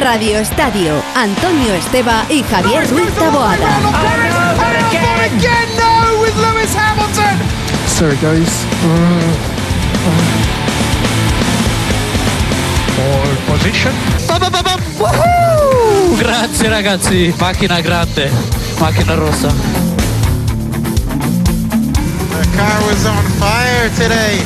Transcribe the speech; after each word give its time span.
Radio 0.00 0.38
Estadio, 0.38 0.94
Antonio 1.14 1.74
Esteba 1.74 2.24
y 2.30 2.42
Javier 2.42 2.88
Ruiz 2.88 3.12
Taboada. 3.12 3.68
Sorry, 7.86 8.16
guys. 8.22 8.64
Position. 13.46 13.92
Grazie 16.16 16.68
ragazzi, 16.68 17.34
macchina 17.38 17.80
grande, 17.82 18.30
macchina 18.78 19.14
rossa. 19.14 19.48
The 22.38 22.46
car 22.56 22.80
was 22.86 23.04
on 23.04 23.24
fire 23.38 23.90
today. 23.98 24.40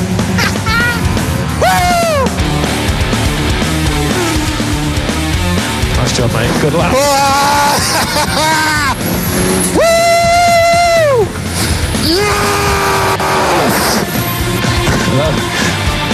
Nice 6.15 6.31
job, 6.31 6.39
mate. 6.39 6.61
Good 6.61 6.73
luck. 6.73 6.93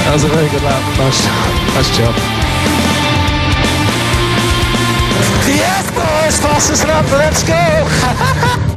That 0.04 0.14
was 0.14 0.24
a 0.24 0.28
very 0.28 0.50
good 0.50 0.64
lap. 0.64 0.82
Nice, 0.98 1.26
nice 1.76 1.90
job. 1.96 2.16
Yes, 5.48 5.86
boys, 5.92 6.38
fastest 6.42 6.84
lap. 6.86 7.06
Let's 7.12 7.44
go. 7.44 8.68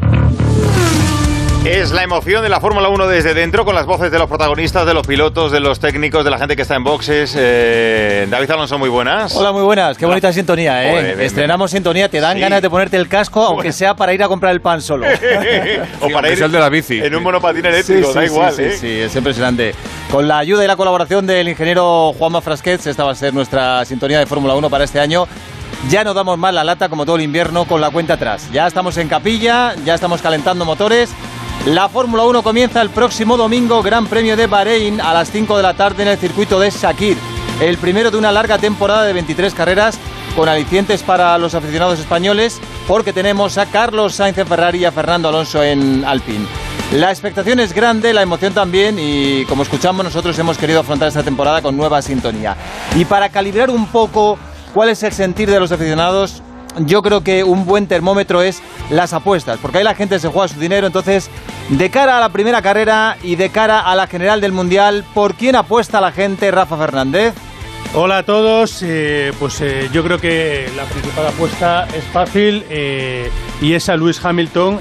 Es 1.65 1.93
la 1.93 2.03
emoción 2.03 2.43
de 2.43 2.51
la 2.51 2.61
Fórmula 2.61 2.91
1 2.91 3.07
desde 3.09 3.33
dentro, 3.33 3.65
con 3.65 3.75
las 3.75 3.87
voces 3.87 4.13
de 4.13 4.19
los 4.19 4.29
protagonistas, 4.29 4.85
de 4.85 4.93
los 4.93 5.07
pilotos, 5.07 5.51
de 5.51 5.61
los 5.61 5.81
técnicos, 5.81 6.23
de 6.23 6.31
la 6.31 6.37
gente 6.37 6.57
que 6.57 6.63
está 6.63 6.75
en 6.75 6.85
boxes. 6.85 7.35
Eh, 7.39 8.27
David 8.29 8.51
Alonso, 8.51 8.79
muy 8.79 8.91
buenas. 8.91 9.35
Hola, 9.35 9.51
muy 9.51 9.63
buenas. 9.63 9.97
Qué 9.97 10.05
bonita 10.05 10.31
sintonía, 10.31 10.85
¿eh? 10.85 10.91
Joder, 10.91 11.17
bien, 11.17 11.21
Estrenamos 11.27 11.71
sintonía, 11.71 12.11
te 12.11 12.21
dan 12.21 12.35
Sí. 12.35 12.41
ganas 12.41 12.61
de 12.61 12.69
ponerte 12.69 12.99
el 12.99 13.09
casco, 13.09 13.43
aunque 13.43 13.73
sea 13.73 13.95
para 13.97 14.13
ir 14.13 14.23
a 14.23 14.29
comprar 14.29 14.53
el 14.53 14.61
pan 14.61 14.83
solo. 14.83 15.07
o 16.01 16.09
para 16.11 16.31
ir 16.31 16.43
el 16.43 16.53
de 16.53 16.61
la 16.61 16.69
bici. 16.69 16.99
en 17.01 17.15
un 17.15 17.23
monopatín 17.23 17.65
eléctrico, 17.65 18.13
da 18.13 18.27
igual. 18.27 18.53
sí, 18.53 18.63
¿eh? 18.63 18.77
sí, 18.79 19.01
es 19.01 19.17
impresionante. 19.17 19.75
Con 20.11 20.29
la 20.29 20.39
ayuda 20.39 20.65
y 20.65 20.67
la 20.67 20.77
colaboración 20.77 21.27
del 21.27 21.49
ingeniero 21.49 22.13
Juanma 22.19 22.43
Frasquez, 22.43 22.87
esta 22.87 23.05
va 23.05 23.13
a 23.13 23.15
ser 23.15 23.33
nuestra 23.33 23.87
sintonía 23.87 24.19
de 24.19 24.27
Fórmula 24.27 24.55
1 24.55 24.69
para 24.69 24.85
este 24.85 25.01
año. 25.01 25.27
Ya 25.89 26.05
no 26.05 26.13
damos 26.13 26.37
más 26.39 26.53
la 26.53 26.63
lata 26.63 26.91
como 26.91 27.07
todo 27.07 27.17
el 27.17 27.23
invierno 27.23 27.65
con 27.65 27.81
la 27.81 27.89
cuenta 27.91 28.15
atrás. 28.15 28.49
Ya 28.53 28.67
estamos 28.67 28.97
en 28.99 29.09
capilla, 29.09 29.75
ya 29.85 29.95
estamos 29.95 30.21
calentando 30.21 30.65
motores. 30.67 31.11
La 31.67 31.89
Fórmula 31.89 32.25
1 32.25 32.43
comienza 32.43 32.83
el 32.83 32.91
próximo 32.91 33.39
domingo, 33.39 33.83
Gran 33.83 34.07
Premio 34.07 34.37
de 34.37 34.47
Bahrein 34.47 35.01
a 35.01 35.15
las 35.15 35.31
5 35.31 35.57
de 35.57 35.63
la 35.63 35.73
tarde 35.73 36.03
en 36.03 36.11
el 36.11 36.19
circuito 36.19 36.61
de 36.61 36.69
Shakir. 36.69 37.17
El 37.59 37.79
primero 37.79 38.11
de 38.11 38.19
una 38.19 38.31
larga 38.31 38.59
temporada 38.59 39.05
de 39.05 39.15
23 39.15 39.55
carreras 39.55 39.99
con 40.37 40.47
alicientes 40.47 41.03
para 41.03 41.39
los 41.39 41.55
aficionados 41.55 41.99
españoles 41.99 42.61
porque 42.87 43.15
tenemos 43.15 43.57
a 43.57 43.65
Carlos 43.65 44.15
Sainz 44.15 44.37
en 44.37 44.47
Ferrari 44.47 44.81
y 44.81 44.85
a 44.85 44.93
Fernando 44.93 45.31
Alonso 45.31 45.63
en 45.63 46.05
Alpine. 46.05 46.45
La 46.93 47.11
expectación 47.11 47.59
es 47.61 47.73
grande, 47.73 48.13
la 48.13 48.21
emoción 48.21 48.53
también 48.53 48.99
y 48.99 49.47
como 49.47 49.63
escuchamos 49.63 50.05
nosotros 50.05 50.39
hemos 50.39 50.59
querido 50.59 50.81
afrontar 50.81 51.09
esta 51.09 51.23
temporada 51.23 51.63
con 51.63 51.79
nueva 51.79 52.03
sintonía. 52.03 52.59
Y 52.95 53.07
para 53.07 53.31
calibrar 53.31 53.71
un 53.71 53.87
poco 53.87 54.39
cuál 54.75 54.91
es 54.91 55.03
el 55.03 55.13
sentir 55.13 55.51
de 55.51 55.61
los 55.61 55.73
aficionados, 55.73 56.43
yo 56.79 57.03
creo 57.03 57.23
que 57.23 57.45
un 57.45 57.67
buen 57.67 57.87
termómetro 57.87 58.43
es 58.43 58.63
las 58.91 59.13
apuestas, 59.13 59.59
porque 59.61 59.79
ahí 59.79 59.85
la 59.85 59.95
gente 59.95 60.19
se 60.19 60.29
juega 60.29 60.49
su 60.49 60.59
dinero, 60.59 60.87
entonces 60.87 61.31
de 61.69 61.91
cara 61.91 62.19
a 62.19 62.21
la 62.21 62.31
primera 62.31 62.63
carrera 62.63 63.17
y 63.23 63.37
de 63.37 63.51
cara 63.51 63.81
a 63.81 63.95
la 63.95 64.07
general 64.07 64.41
del 64.41 64.53
Mundial, 64.53 65.05
¿por 65.15 65.35
quién 65.35 65.57
apuesta 65.57 66.01
la 66.01 66.13
gente, 66.13 66.51
Rafa 66.51 66.77
Fernández? 66.77 67.35
Hola 67.97 68.19
a 68.19 68.23
todos, 68.25 68.83
eh, 68.83 69.33
pues 69.39 69.61
eh, 69.61 69.89
yo 69.93 70.03
creo 70.03 70.19
que 70.19 70.69
la 70.77 70.83
principal 70.85 71.29
apuesta 71.29 71.87
es 71.97 72.03
fácil 72.05 72.65
eh, 72.69 73.31
y 73.61 73.75
es 73.75 73.89
a 73.89 73.97
Lewis 73.97 74.23
Hamilton 74.25 74.81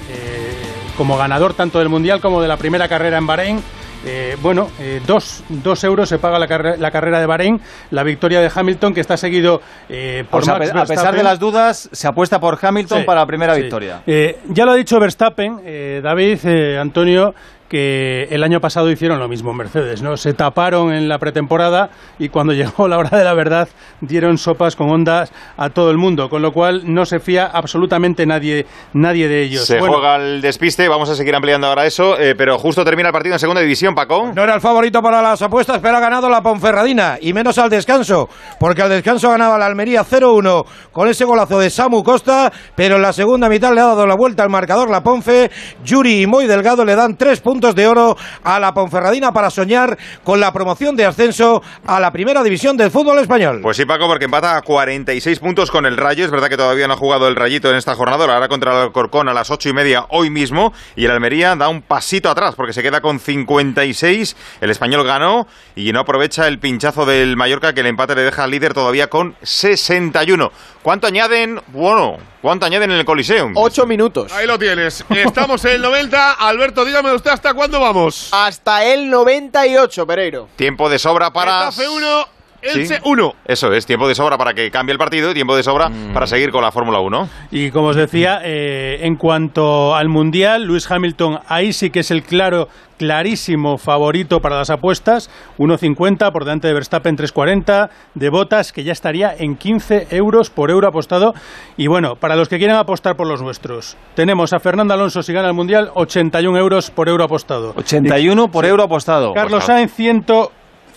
como 0.97 1.17
ganador 1.17 1.53
tanto 1.53 1.79
del 1.79 1.90
Mundial 1.90 2.22
como 2.22 2.41
de 2.41 2.47
la 2.47 2.57
primera 2.57 2.88
carrera 2.88 3.17
en 3.17 3.28
Bahrein. 3.28 3.63
Eh, 4.06 4.36
bueno, 4.41 4.69
eh, 4.80 5.02
dos, 5.08 5.44
dos 5.50 5.84
euros 5.84 6.09
se 6.09 6.19
paga 6.19 6.38
la, 6.38 6.47
carre- 6.47 6.78
la 6.78 6.91
carrera 6.91 7.19
de 7.19 7.25
Bahrein, 7.25 7.62
la 7.91 8.03
victoria 8.03 8.41
de 8.41 8.52
Hamilton 8.53 8.94
que 8.94 9.00
está 9.02 9.16
seguido 9.18 9.62
eh, 9.90 10.25
por 10.30 10.41
O 10.41 10.46
sea, 10.46 10.56
Max 10.58 10.69
a 10.69 10.74
pe- 10.74 10.80
a 10.80 10.86
pesar 10.86 11.16
de 11.16 11.24
las 11.24 11.40
dudas, 11.40 11.90
se 11.91 12.08
apuesta 12.08 12.40
por 12.40 12.58
Hamilton 12.62 13.00
Sí, 13.00 13.03
para 13.06 13.22
la 13.22 13.25
primera 13.28 13.56
sí. 13.56 13.62
victoria. 13.62 14.02
Ya 14.06 14.66
lo 14.66 14.72
ha 14.72 14.75
dicho 14.75 15.00
Verstappen, 15.00 15.62
eh, 15.64 16.02
David, 16.03 16.78
Antonio, 16.80 17.34
que 17.73 18.28
el 18.29 18.44
año 18.44 18.61
pasado 18.61 18.91
hicieron 18.91 19.17
lo 19.17 19.28
mismo 19.28 19.50
en 19.50 19.57
Mercedes, 19.57 20.03
¿no? 20.03 20.16
Se 20.16 20.35
taparon 20.35 20.94
en 20.94 21.09
la 21.09 21.17
pretemporada 21.17 21.89
y 22.19 22.29
cuando 22.29 22.53
llegó 22.53 22.88
la 22.88 23.00
hora 23.00 23.17
de 23.17 23.23
la 23.23 23.34
verdad 23.34 23.67
dieron 24.00 24.38
sopas 24.38 24.75
con 24.75 24.91
ondas 24.91 25.31
a 25.57 25.72
todo 25.72 25.89
el 25.89 25.97
mundo, 25.97 26.29
con 26.29 26.44
lo 26.44 26.51
cual 26.51 26.84
no 26.94 27.03
se 27.07 27.19
fía 27.19 27.50
absolutamente 27.51 28.28
nadie, 28.28 28.67
nadie 28.94 29.28
de 29.28 29.41
ellos. 29.41 29.66
Se 29.66 29.79
Bueno, 29.79 29.95
juega 29.95 30.17
el 30.17 30.39
despiste, 30.39 30.88
vamos 30.88 31.09
a 31.09 31.16
seguir 31.16 31.34
ampliando 31.34 31.66
ahora 31.66 31.88
eso, 31.88 32.16
eh, 32.19 32.35
pero 32.38 32.59
justo 32.59 32.85
termina 32.85 33.09
el 33.09 33.13
partido 33.13 33.34
en 33.34 33.39
segunda 33.39 33.61
división, 33.61 33.95
Paco. 33.95 34.31
No 34.35 34.44
era 34.44 34.53
el 34.53 34.61
favorito 34.61 35.01
para 35.01 35.23
las 35.23 35.41
apuestas, 35.41 35.79
pero 35.81 35.97
ha 35.97 36.00
ganado 36.00 36.29
la 36.29 36.44
Ponferradina 36.44 37.17
y 37.19 37.34
menos 37.34 37.57
al 37.57 37.72
descanso, 37.72 38.29
porque 38.59 38.84
al 38.84 38.90
descanso 38.90 39.31
ganaba 39.31 39.57
la 39.57 39.66
Almería 39.66 40.05
0-1 40.05 40.63
con 40.91 41.07
ese 41.07 41.25
golazo 41.25 41.57
de 41.57 41.72
Samu 41.72 42.03
Costa, 42.03 42.53
pero 42.75 42.97
en 42.97 43.01
la 43.01 43.13
segunda 43.13 43.50
mitad 43.50 43.73
le 43.73 43.81
ha 43.81 43.85
dado 43.85 44.05
la 44.05 44.13
vuelta 44.13 44.44
al 44.44 44.51
marcador 44.51 44.91
la 44.91 45.01
Ponfe. 45.01 45.50
Yuri 45.84 46.22
y 46.22 46.28
Moy 46.28 46.45
Delgado 46.45 46.85
le 46.85 46.95
dan 46.95 47.17
tres 47.17 47.41
puntos 47.41 47.62
de 47.72 47.88
oro 47.88 48.18
a 48.44 48.59
la 48.59 48.74
Ponferradina 48.74 49.31
para 49.31 49.50
soñar 49.50 49.97
con 50.24 50.41
la 50.41 50.51
promoción 50.51 50.97
de 50.97 51.06
ascenso 51.06 51.63
a 51.85 52.01
la 52.01 52.12
primera 52.12 52.44
división 52.44 52.75
del 52.75 52.91
fútbol 52.91 53.19
español. 53.19 53.59
Pues 53.62 53.78
sí, 53.78 53.85
Paco, 53.85 54.07
porque 54.07 54.25
empata 54.25 54.57
a 54.57 54.62
46 54.62 55.40
puntos 55.40 55.72
con 55.72 55.85
el 55.85 55.96
Rayo. 55.96 56.25
Es 56.25 56.31
verdad 56.31 56.50
que 56.50 56.57
todavía 56.57 56.88
no 56.88 56.94
ha 56.94 56.97
jugado 56.97 57.29
el 57.29 57.35
Rayito 57.35 57.69
en 57.69 57.78
esta 57.78 57.96
jornada. 57.96 58.28
Lo 58.28 58.34
hará 58.34 58.50
contra 58.50 58.73
el 58.73 58.81
Alcorcón 58.81 59.29
a 59.29 59.34
las 59.34 59.50
ocho 59.50 59.69
y 59.69 59.73
media 59.73 60.06
hoy 60.09 60.29
mismo. 60.29 60.73
Y 60.97 61.06
el 61.06 61.12
Almería 61.12 61.56
da 61.56 61.69
un 61.69 61.81
pasito 61.81 62.29
atrás 62.29 62.56
porque 62.56 62.73
se 62.73 62.84
queda 62.84 63.00
con 63.00 63.19
56. 63.19 64.35
El 64.59 64.69
español 64.69 65.06
ganó 65.06 65.47
y 65.75 65.94
no 65.94 66.02
aprovecha 66.02 66.47
el 66.47 66.59
pinchazo 66.59 67.06
del 67.06 67.38
Mallorca 67.38 67.73
que 67.73 67.79
el 67.79 67.88
empate 67.88 68.16
le 68.16 68.23
deja 68.23 68.44
al 68.44 68.52
líder 68.52 68.73
todavía 68.73 69.07
con 69.07 69.35
61. 69.41 70.52
¿Cuánto 70.81 71.07
añaden? 71.07 71.62
Bueno, 71.68 72.18
¿cuánto 72.41 72.66
añaden 72.66 72.91
en 72.91 72.97
el 72.97 73.06
Coliseum? 73.06 73.53
Ocho 73.56 73.85
minutos. 73.85 74.31
Ahí 74.34 74.46
lo 74.46 74.59
tienes. 74.59 75.06
Estamos 75.09 75.63
en 75.66 75.75
el 75.75 75.81
90. 75.81 76.34
Alberto, 76.34 76.84
dígame 76.84 77.13
usted 77.13 77.31
hasta 77.31 77.42
cuándo 77.51 77.79
vamos. 77.79 78.29
Hasta 78.31 78.85
el 78.85 79.09
98, 79.09 80.05
Pereiro. 80.07 80.47
Tiempo 80.55 80.87
de 80.89 80.99
sobra 80.99 81.33
para... 81.33 81.71
Getafe 81.71 81.89
1, 81.89 82.27
Elche 82.63 83.00
1. 83.03 83.34
Eso 83.46 83.72
es, 83.72 83.85
tiempo 83.85 84.07
de 84.07 84.16
sobra 84.16 84.38
para 84.38 84.53
que 84.53 84.72
cambie 84.72 84.94
el 84.94 84.97
partido 84.97 85.31
y 85.31 85.34
tiempo 85.34 85.56
de 85.56 85.63
sobra 85.63 85.90
mm. 85.90 86.13
para 86.13 86.28
seguir 86.28 86.51
con 86.51 86.63
la 86.63 86.72
Fórmula 86.72 87.00
1. 87.00 87.29
Y 87.51 87.72
como 87.72 87.88
os 87.90 87.96
decía, 87.96 88.40
mm. 88.40 88.46
eh, 88.46 88.97
en 89.01 89.16
cuanto 89.16 89.96
al 89.96 90.09
Mundial, 90.09 90.63
Luis 90.63 90.90
Hamilton 90.90 91.40
ahí 91.47 91.73
sí 91.73 91.90
que 91.90 92.00
es 92.00 92.12
el 92.12 92.23
claro, 92.23 92.68
clarísimo 92.97 93.78
favorito 93.78 94.40
para 94.40 94.57
las 94.57 94.69
apuestas, 94.69 95.29
1.50 95.57 96.31
por 96.31 96.46
delante 96.46 96.68
de 96.68 96.73
Verstappen 96.73 97.18
3.40, 97.18 97.90
de 98.16 98.29
Botas 98.29 98.72
que 98.72 98.84
ya 98.84 98.94
estaría 98.94 99.34
en 99.38 99.56
15 99.57 100.07
euros 100.12 100.50
por 100.50 100.72
euro 100.72 100.88
apostado. 100.88 101.34
Y 101.78 101.88
bueno, 101.88 102.16
para 102.16 102.35
los 102.35 102.47
que 102.47 102.57
quieran 102.57 102.78
apostar 102.78 103.16
por 103.16 103.28
los 103.28 103.41
nuestros, 103.41 103.97
tenemos 104.16 104.53
a 104.53 104.59
Fernando 104.59 104.94
Alonso 104.94 105.22
si 105.22 105.34
gana 105.34 105.47
el 105.47 105.53
Mundial, 105.53 105.91
81 105.96 106.57
euros 106.57 106.91
por 106.91 107.09
euro 107.09 107.25
apostado. 107.25 107.73
81 107.75 108.47
por 108.50 108.66
euro 108.66 108.84
apostado. 108.84 109.34
Carlos 109.34 109.66
Sainz, 109.66 109.94
100 109.94 110.23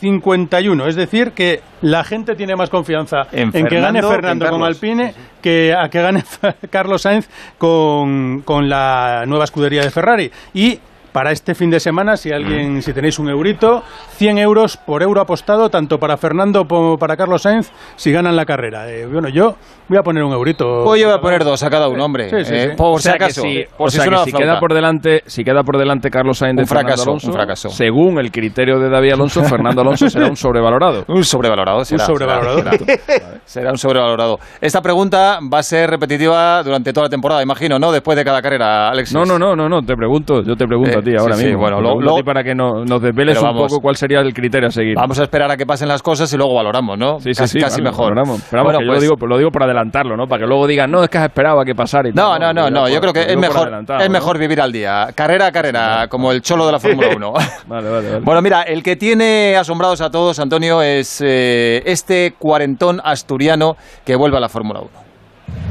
51. 0.01 0.87
Es 0.87 0.97
decir, 0.97 1.33
que 1.33 1.61
la 1.83 2.05
gente 2.05 2.35
tiene 2.35 2.57
más 2.57 2.71
confianza 2.71 3.27
en, 3.33 3.51
que 3.53 3.81
gane 3.81 4.03
Fernando 4.03 4.49
con 4.49 4.63
Alpine 4.63 5.15
que 5.41 5.75
a 5.75 5.89
que 5.89 6.03
gane 6.03 6.25
Carlos 6.71 7.03
Sainz 7.03 7.29
con, 7.59 8.43
con 8.45 8.69
la 8.69 9.25
nueva 9.27 9.45
escudería 9.45 9.83
de 9.83 9.91
Ferrari. 9.91 10.31
Y 10.55 10.79
para 11.17 11.33
este 11.33 11.55
fin 11.55 11.71
de 11.71 11.81
semana, 11.81 12.19
si 12.19 12.31
alguien, 12.31 12.83
si 12.83 12.93
tenéis 12.93 13.19
un 13.19 13.31
eurito, 13.31 13.83
100 14.19 14.37
euros 14.37 14.77
por 14.77 15.03
euro 15.03 15.23
apostado, 15.23 15.71
tanto 15.71 15.97
para 15.99 16.19
Fernando 16.19 16.67
como 16.67 16.99
para 16.99 17.17
Carlos 17.17 17.41
Sainz, 17.41 17.73
si 17.97 18.13
ganan 18.13 18.37
la 18.37 18.45
carrera. 18.45 18.87
Eh, 18.93 19.07
bueno, 19.11 19.31
yo 19.31 19.55
voy 19.89 19.97
a 19.97 20.03
poner 20.03 20.23
un 20.25 20.35
eurito. 20.35 20.85
Pues 20.85 21.01
yo 21.01 21.09
voy 21.09 21.17
a 21.17 21.21
poner 21.23 21.43
dos 21.43 21.63
a 21.63 21.71
cada 21.71 21.89
uno, 21.89 22.05
hombre. 22.05 22.29
Sí, 22.29 22.45
sí, 22.45 22.55
Eh, 22.55 22.69
sí. 22.73 22.77
Por 22.77 22.97
o 22.97 22.99
sea 22.99 23.13
si 23.13 23.19
que 23.19 23.25
acaso. 23.25 23.41
si, 23.41 23.65
por 23.79 23.87
o 23.87 23.91
si 23.91 23.97
sea 23.97 24.11
que 24.11 24.17
si 24.31 24.33
queda 24.33 24.61
por 24.61 24.75
delante, 24.75 25.23
si 25.25 25.43
queda 25.43 25.63
por 25.63 25.79
delante 25.79 26.11
Carlos 26.11 26.37
Sainz 26.37 26.57
de 26.57 26.63
Un 26.65 26.69
fracaso, 26.69 26.97
Fernando 27.05 27.11
Alonso, 27.13 27.27
un 27.29 27.33
fracaso. 27.33 27.69
según 27.71 28.19
el 28.19 28.31
criterio 28.31 28.79
de 28.79 28.91
David 28.91 29.13
Alonso, 29.13 29.43
Fernando 29.49 29.81
Alonso 29.81 30.11
será 30.11 30.27
un 30.27 30.37
sobrevalorado. 30.37 31.07
Un 31.09 31.25
sobrevalorado, 31.25 31.83
será. 31.87 32.05
sobrevalorado. 32.05 32.59
Será, 32.63 33.41
será 33.47 33.71
un 33.71 33.79
sobrevalorado. 33.79 34.39
Esta 34.61 34.83
pregunta 34.83 35.39
va 35.51 35.61
a 35.61 35.63
ser 35.63 35.89
repetitiva 35.89 36.63
durante 36.63 36.93
toda 36.93 37.07
la 37.07 37.11
temporada, 37.11 37.43
imagino, 37.43 37.79
¿no? 37.79 37.91
Después 37.91 38.19
de 38.19 38.25
cada 38.27 38.43
carrera, 38.43 38.91
Alex. 38.91 39.15
No, 39.15 39.25
no, 39.25 39.39
no, 39.39 39.57
no, 39.57 39.67
no, 39.67 39.81
te 39.81 39.97
pregunto, 39.97 40.43
yo 40.43 40.55
te 40.57 40.67
pregunto 40.67 40.99
Eh, 40.99 41.06
ti 41.11 41.17
ahora 41.17 41.35
Sí, 41.35 41.41
sí, 41.43 41.47
mismo. 41.49 41.61
bueno, 41.63 41.77
Te 41.79 41.83
lo- 41.83 42.01
lo- 42.01 42.15
ti 42.17 42.23
para 42.23 42.43
que 42.45 42.55
no- 42.55 42.85
nos 42.85 43.01
desveles 43.03 43.39
un 43.39 43.45
vamos. 43.45 43.69
poco 43.73 43.81
cuál 43.81 43.97
sería 43.97 44.21
el 44.21 44.33
criterio 44.35 44.69
a 44.69 44.71
seguir. 44.71 44.95
Vamos 44.97 45.19
a 45.19 45.23
esperar 45.23 45.51
a 45.51 45.57
que 45.57 45.65
pasen 45.67 45.89
las 45.89 46.03
cosas 46.03 46.33
y 46.33 46.37
luego 46.37 46.55
valoramos, 46.55 46.99
¿no? 46.99 47.19
Sí, 47.21 47.35
sí, 47.35 47.41
casi 47.43 47.59
sí, 47.59 47.61
casi 47.65 47.81
vale, 47.81 47.91
mejor. 47.91 48.05
valoramos. 48.15 48.43
Pero 48.51 48.63
vamos, 48.63 48.65
Bueno, 48.65 48.79
que 48.81 48.85
yo 48.85 48.91
pues- 48.93 48.97
lo, 49.09 49.15
digo, 49.17 49.27
lo 49.27 49.39
digo 49.39 49.51
por 49.51 49.63
adelantarlo, 49.63 50.17
¿no? 50.17 50.27
Para 50.27 50.41
que 50.43 50.47
luego 50.47 50.67
digan, 50.67 50.91
no, 50.91 51.03
es 51.03 51.09
que 51.11 51.19
has 51.19 51.25
esperado 51.25 51.61
a 51.61 51.65
que 51.65 51.75
pasara 51.75 52.09
y 52.09 52.13
tal. 52.13 52.25
No, 52.25 52.39
no, 52.39 52.53
no, 52.53 52.61
Lo 52.63 52.67
digo 52.67 52.81
no. 52.81 52.89
Yo 52.89 52.95
por- 53.01 53.01
creo 53.01 53.13
que 53.13 53.21
lo 53.21 53.27
es 53.27 53.35
por 53.35 53.41
mejor, 53.69 54.01
es 54.01 54.09
¿no? 54.09 54.13
mejor 54.13 54.39
vivir 54.39 54.61
al 54.61 54.73
día. 54.73 55.09
Carrera 55.15 55.47
a 55.47 55.53
carrera, 55.53 56.07
como 56.09 56.33
el 56.33 56.43
cholo 56.43 56.67
de 56.67 56.73
la 56.73 56.79
Fórmula 56.81 57.09
1. 57.17 57.33
Vale, 57.67 57.89
vale, 57.91 58.09
vale. 58.11 58.21
Bueno, 58.25 58.43
mira, 58.43 58.63
el 58.63 58.83
que 58.83 58.97
tiene 58.97 59.57
asombrados 59.57 60.01
a 60.01 60.11
todos, 60.11 60.39
Antonio, 60.39 60.83
es 60.83 61.21
eh, 61.25 61.83
este 61.87 62.35
cuarentón 62.39 63.01
asturiano 63.03 63.77
que 64.05 64.17
vuelve 64.17 64.37
a 64.37 64.41
la 64.41 64.49
Fórmula 64.49 64.81
1. 64.81 64.91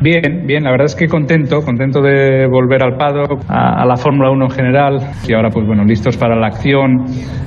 Bien, 0.02 0.46
bien, 0.46 0.64
la 0.64 0.72
verdad 0.72 0.86
es 0.86 0.96
que 0.96 1.08
contento, 1.08 1.62
contento 1.62 2.02
de 2.02 2.48
volver 2.48 2.84
al 2.84 2.98
paddock, 2.98 3.42
a, 3.48 3.86
la 3.86 3.96
Fórmula 3.96 4.30
1 4.30 4.46
en 4.46 4.52
general 4.52 4.98
y 5.28 5.34
ahora 5.34 5.50
pues 5.50 5.66
bueno, 5.66 5.86
listos 5.86 6.18
para 6.18 6.36
la 6.36 6.48
acción, 6.48 7.06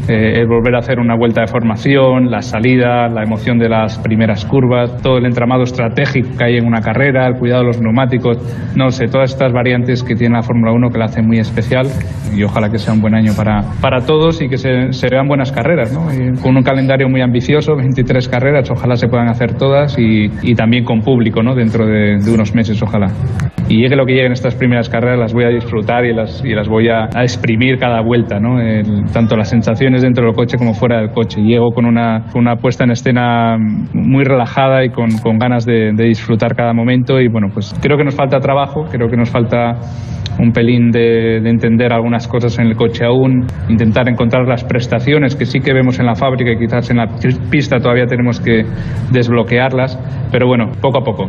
eh, 0.08 0.40
el 0.40 0.46
volver 0.46 0.74
a 0.74 0.78
hacer 0.78 0.98
una 0.98 1.14
vuelta 1.14 1.42
de 1.42 1.46
formación, 1.46 2.30
la 2.30 2.40
salida, 2.40 3.06
la 3.08 3.22
emoción 3.22 3.58
de 3.58 3.68
las 3.68 3.98
primeras 3.98 4.46
curvas, 4.46 4.96
todo 5.02 5.18
el 5.18 5.26
entramado 5.26 5.62
estratégico 5.62 6.30
que 6.38 6.44
hay 6.44 6.56
en 6.56 6.66
una 6.66 6.80
carrera, 6.80 7.26
el 7.26 7.34
cuidado 7.34 7.60
de 7.60 7.66
los 7.66 7.80
neumáticos, 7.82 8.38
no 8.74 8.90
sé, 8.90 9.06
todas 9.06 9.32
estas 9.32 9.52
variantes 9.52 10.02
que 10.02 10.14
tiene 10.14 10.36
la 10.36 10.42
Fórmula 10.42 10.72
1 10.72 10.88
que 10.88 10.98
la 10.98 11.04
hacen 11.04 11.26
muy 11.26 11.38
especial 11.38 11.86
y 12.34 12.42
ojalá 12.42 12.70
que 12.70 12.78
sea 12.78 12.94
un 12.94 13.02
buen 13.02 13.14
año 13.14 13.32
para, 13.36 13.60
para 13.82 14.00
todos 14.00 14.40
y 14.40 14.48
que 14.48 14.56
se, 14.56 14.92
se 14.92 15.08
vean 15.10 15.28
buenas 15.28 15.52
carreras, 15.52 15.92
¿no? 15.92 16.06
Con 16.42 16.56
un 16.56 16.62
calendario 16.62 17.08
muy 17.08 17.20
ambicioso, 17.20 17.76
23 17.76 18.26
carreras, 18.28 18.70
ojalá 18.70 18.96
se 18.96 19.06
puedan 19.06 19.28
hacer 19.28 19.54
todas 19.54 19.98
y, 19.98 20.30
y 20.42 20.54
también 20.54 20.84
con 20.84 21.00
público, 21.00 21.42
¿no? 21.42 21.54
Dentro 21.54 21.86
de, 21.86 22.17
de 22.24 22.30
unos 22.32 22.54
meses, 22.54 22.82
ojalá. 22.82 23.08
Y 23.68 23.82
llegue 23.82 23.96
lo 23.96 24.06
que 24.06 24.12
llegue 24.14 24.26
en 24.26 24.32
estas 24.32 24.54
primeras 24.54 24.88
carreras, 24.88 25.18
las 25.18 25.34
voy 25.34 25.44
a 25.44 25.48
disfrutar 25.48 26.04
y 26.06 26.14
las, 26.14 26.42
y 26.44 26.54
las 26.54 26.68
voy 26.68 26.88
a, 26.88 27.08
a 27.14 27.22
exprimir 27.22 27.78
cada 27.78 28.00
vuelta, 28.00 28.40
¿no? 28.40 28.60
El- 28.60 29.04
tanto 29.12 29.36
las 29.36 29.50
sensaciones 29.50 30.02
dentro 30.02 30.24
del 30.24 30.34
coche 30.34 30.56
como 30.56 30.72
fuera 30.72 30.98
del 30.98 31.10
coche. 31.10 31.40
Llego 31.42 31.70
con 31.72 31.84
una, 31.84 32.24
una 32.34 32.56
puesta 32.56 32.84
en 32.84 32.92
escena 32.92 33.56
muy 33.92 34.24
relajada 34.24 34.84
y 34.84 34.90
con, 34.90 35.10
con 35.18 35.38
ganas 35.38 35.66
de, 35.66 35.92
de 35.94 36.04
disfrutar 36.04 36.54
cada 36.54 36.72
momento 36.72 37.20
y 37.20 37.28
bueno, 37.28 37.48
pues 37.52 37.74
creo 37.82 37.98
que 37.98 38.04
nos 38.04 38.14
falta 38.14 38.40
trabajo, 38.40 38.84
creo 38.90 39.08
que 39.08 39.16
nos 39.16 39.28
falta 39.30 39.76
un 40.38 40.52
pelín 40.52 40.90
de, 40.90 41.40
de 41.42 41.50
entender 41.50 41.92
algunas 41.92 42.28
cosas 42.28 42.58
en 42.60 42.68
el 42.68 42.76
coche 42.76 43.04
aún, 43.04 43.44
intentar 43.68 44.08
encontrar 44.08 44.46
las 44.46 44.62
prestaciones 44.64 45.34
que 45.34 45.44
sí 45.44 45.60
que 45.60 45.72
vemos 45.74 45.98
en 45.98 46.06
la 46.06 46.14
fábrica 46.14 46.52
y 46.52 46.58
quizás 46.58 46.88
en 46.90 46.98
la 46.98 47.08
pista 47.50 47.78
todavía 47.80 48.06
tenemos 48.06 48.40
que 48.40 48.64
desbloquearlas, 49.10 49.98
pero 50.30 50.46
bueno, 50.46 50.70
poco 50.80 50.98
a 50.98 51.02
poco. 51.02 51.26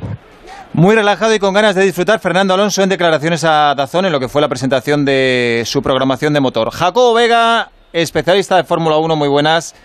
Muy 0.73 0.95
relajado 0.95 1.33
y 1.33 1.39
con 1.39 1.53
ganas 1.53 1.75
de 1.75 1.83
disfrutar, 1.83 2.19
Fernando 2.19 2.53
Alonso 2.53 2.83
en 2.83 2.89
declaraciones 2.89 3.43
a 3.43 3.73
Dazón 3.75 4.05
en 4.05 4.11
lo 4.11 4.19
que 4.19 4.29
fue 4.29 4.39
la 4.39 4.47
presentación 4.47 5.03
de 5.03 5.63
su 5.65 5.81
programación 5.81 6.31
de 6.33 6.41
motor. 6.41 6.69
Jacobo 6.69 7.15
Vega, 7.15 7.71
especialista 7.91 8.55
de 8.55 8.63
Fórmula 8.63 8.97
1, 8.97 9.15
muy 9.15 9.27
buenas. 9.27 9.75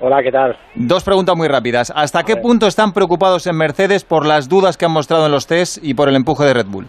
Hola, 0.00 0.20
¿qué 0.20 0.32
tal? 0.32 0.56
Dos 0.74 1.04
preguntas 1.04 1.36
muy 1.36 1.46
rápidas. 1.46 1.92
¿Hasta 1.94 2.24
qué 2.24 2.36
punto 2.36 2.66
están 2.66 2.92
preocupados 2.92 3.46
en 3.46 3.56
Mercedes 3.56 4.04
por 4.04 4.26
las 4.26 4.48
dudas 4.48 4.76
que 4.76 4.84
han 4.84 4.90
mostrado 4.90 5.26
en 5.26 5.32
los 5.32 5.46
test 5.46 5.78
y 5.80 5.94
por 5.94 6.08
el 6.08 6.16
empuje 6.16 6.44
de 6.44 6.54
Red 6.54 6.66
Bull? 6.66 6.88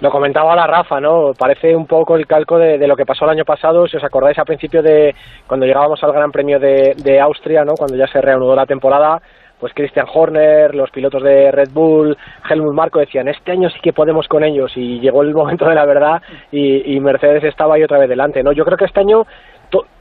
Lo 0.00 0.10
comentaba 0.10 0.54
la 0.54 0.66
Rafa, 0.66 1.00
¿no? 1.00 1.32
Parece 1.38 1.74
un 1.74 1.86
poco 1.86 2.16
el 2.16 2.26
calco 2.26 2.58
de, 2.58 2.86
lo 2.86 2.96
que 2.96 3.06
pasó 3.06 3.24
el 3.24 3.30
año 3.30 3.44
pasado, 3.44 3.86
si 3.86 3.96
os 3.96 4.04
acordáis 4.04 4.38
a 4.38 4.44
principio 4.44 4.82
de 4.82 5.14
cuando 5.46 5.64
llegábamos 5.64 6.02
al 6.04 6.12
Gran 6.12 6.30
Premio 6.30 6.58
de, 6.58 6.94
de 7.02 7.18
Austria, 7.18 7.64
¿no? 7.64 7.74
Cuando 7.74 7.96
ya 7.96 8.06
se 8.06 8.20
reanudó 8.20 8.54
la 8.54 8.66
temporada, 8.66 9.22
pues 9.58 9.72
Christian 9.74 10.06
Horner, 10.12 10.74
los 10.74 10.90
pilotos 10.90 11.22
de 11.22 11.50
Red 11.50 11.70
Bull, 11.72 12.16
Helmut 12.48 12.74
Marko 12.74 12.98
decían, 12.98 13.28
este 13.28 13.52
año 13.52 13.70
sí 13.70 13.78
que 13.82 13.94
podemos 13.94 14.28
con 14.28 14.44
ellos 14.44 14.70
y 14.76 15.00
llegó 15.00 15.22
el 15.22 15.32
momento 15.32 15.66
de 15.66 15.74
la 15.74 15.86
verdad 15.86 16.20
y, 16.52 16.94
y 16.94 17.00
Mercedes 17.00 17.44
estaba 17.44 17.76
ahí 17.76 17.82
otra 17.82 17.98
vez 17.98 18.08
delante, 18.08 18.42
¿no? 18.42 18.52
Yo 18.52 18.64
creo 18.64 18.76
que 18.76 18.84
este 18.84 19.00
año 19.00 19.24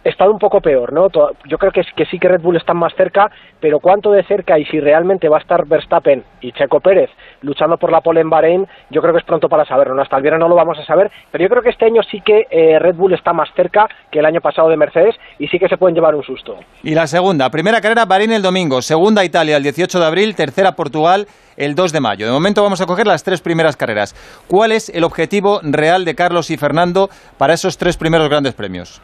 está 0.05 0.29
un 0.29 0.37
poco 0.37 0.61
peor, 0.61 0.93
¿no? 0.93 1.07
Yo 1.45 1.57
creo 1.57 1.71
que 1.71 2.05
sí 2.05 2.19
que 2.19 2.27
Red 2.27 2.41
Bull 2.41 2.55
están 2.55 2.77
más 2.77 2.93
cerca, 2.95 3.29
pero 3.59 3.79
cuánto 3.79 4.11
de 4.11 4.23
cerca 4.23 4.57
y 4.59 4.65
si 4.65 4.79
realmente 4.79 5.27
va 5.27 5.37
a 5.37 5.41
estar 5.41 5.65
Verstappen 5.65 6.23
y 6.41 6.51
Checo 6.51 6.79
Pérez 6.79 7.09
luchando 7.41 7.77
por 7.77 7.91
la 7.91 8.01
pole 8.01 8.21
en 8.21 8.29
Bahrein, 8.29 8.67
yo 8.91 9.01
creo 9.01 9.13
que 9.13 9.19
es 9.19 9.25
pronto 9.25 9.49
para 9.49 9.65
saberlo, 9.65 9.95
¿no? 9.95 10.03
Hasta 10.03 10.17
el 10.17 10.21
viernes 10.21 10.39
no 10.39 10.47
lo 10.47 10.55
vamos 10.55 10.77
a 10.77 10.85
saber, 10.85 11.11
pero 11.31 11.43
yo 11.43 11.49
creo 11.49 11.63
que 11.63 11.69
este 11.69 11.85
año 11.85 12.01
sí 12.03 12.21
que 12.21 12.45
eh, 12.51 12.77
Red 12.79 12.95
Bull 12.95 13.13
está 13.13 13.33
más 13.33 13.49
cerca 13.55 13.89
que 14.11 14.19
el 14.19 14.25
año 14.25 14.41
pasado 14.41 14.69
de 14.69 14.77
Mercedes 14.77 15.15
y 15.39 15.47
sí 15.47 15.57
que 15.57 15.67
se 15.67 15.77
pueden 15.77 15.95
llevar 15.95 16.13
un 16.13 16.23
susto. 16.23 16.55
Y 16.83 16.93
la 16.93 17.07
segunda, 17.07 17.49
primera 17.49 17.81
carrera 17.81 18.05
Bahrein 18.05 18.31
el 18.31 18.43
domingo, 18.43 18.83
segunda 18.83 19.25
Italia 19.25 19.57
el 19.57 19.63
18 19.63 19.99
de 19.99 20.05
abril, 20.05 20.35
tercera 20.35 20.73
Portugal 20.73 21.25
el 21.57 21.73
2 21.73 21.91
de 21.91 22.01
mayo. 22.01 22.25
De 22.27 22.31
momento 22.31 22.61
vamos 22.61 22.81
a 22.81 22.85
coger 22.85 23.07
las 23.07 23.23
tres 23.23 23.41
primeras 23.41 23.75
carreras. 23.75 24.13
¿Cuál 24.47 24.71
es 24.71 24.89
el 24.89 25.03
objetivo 25.03 25.61
real 25.63 26.05
de 26.05 26.13
Carlos 26.13 26.51
y 26.51 26.57
Fernando 26.57 27.09
para 27.37 27.53
esos 27.53 27.77
tres 27.77 27.97
primeros 27.97 28.29
grandes 28.29 28.53
premios? 28.53 29.01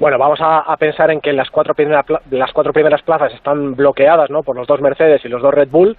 Bueno, 0.00 0.18
vamos 0.18 0.40
a, 0.40 0.60
a 0.60 0.76
pensar 0.76 1.10
en 1.10 1.20
que 1.20 1.32
las 1.32 1.50
cuatro, 1.50 1.74
primera 1.74 2.04
las 2.30 2.52
cuatro 2.52 2.72
primeras 2.72 3.02
plazas 3.02 3.32
están 3.32 3.74
bloqueadas 3.76 4.28
¿no? 4.28 4.42
por 4.42 4.56
los 4.56 4.66
dos 4.66 4.80
Mercedes 4.80 5.24
y 5.24 5.28
los 5.28 5.40
dos 5.40 5.54
Red 5.54 5.68
Bull. 5.68 5.96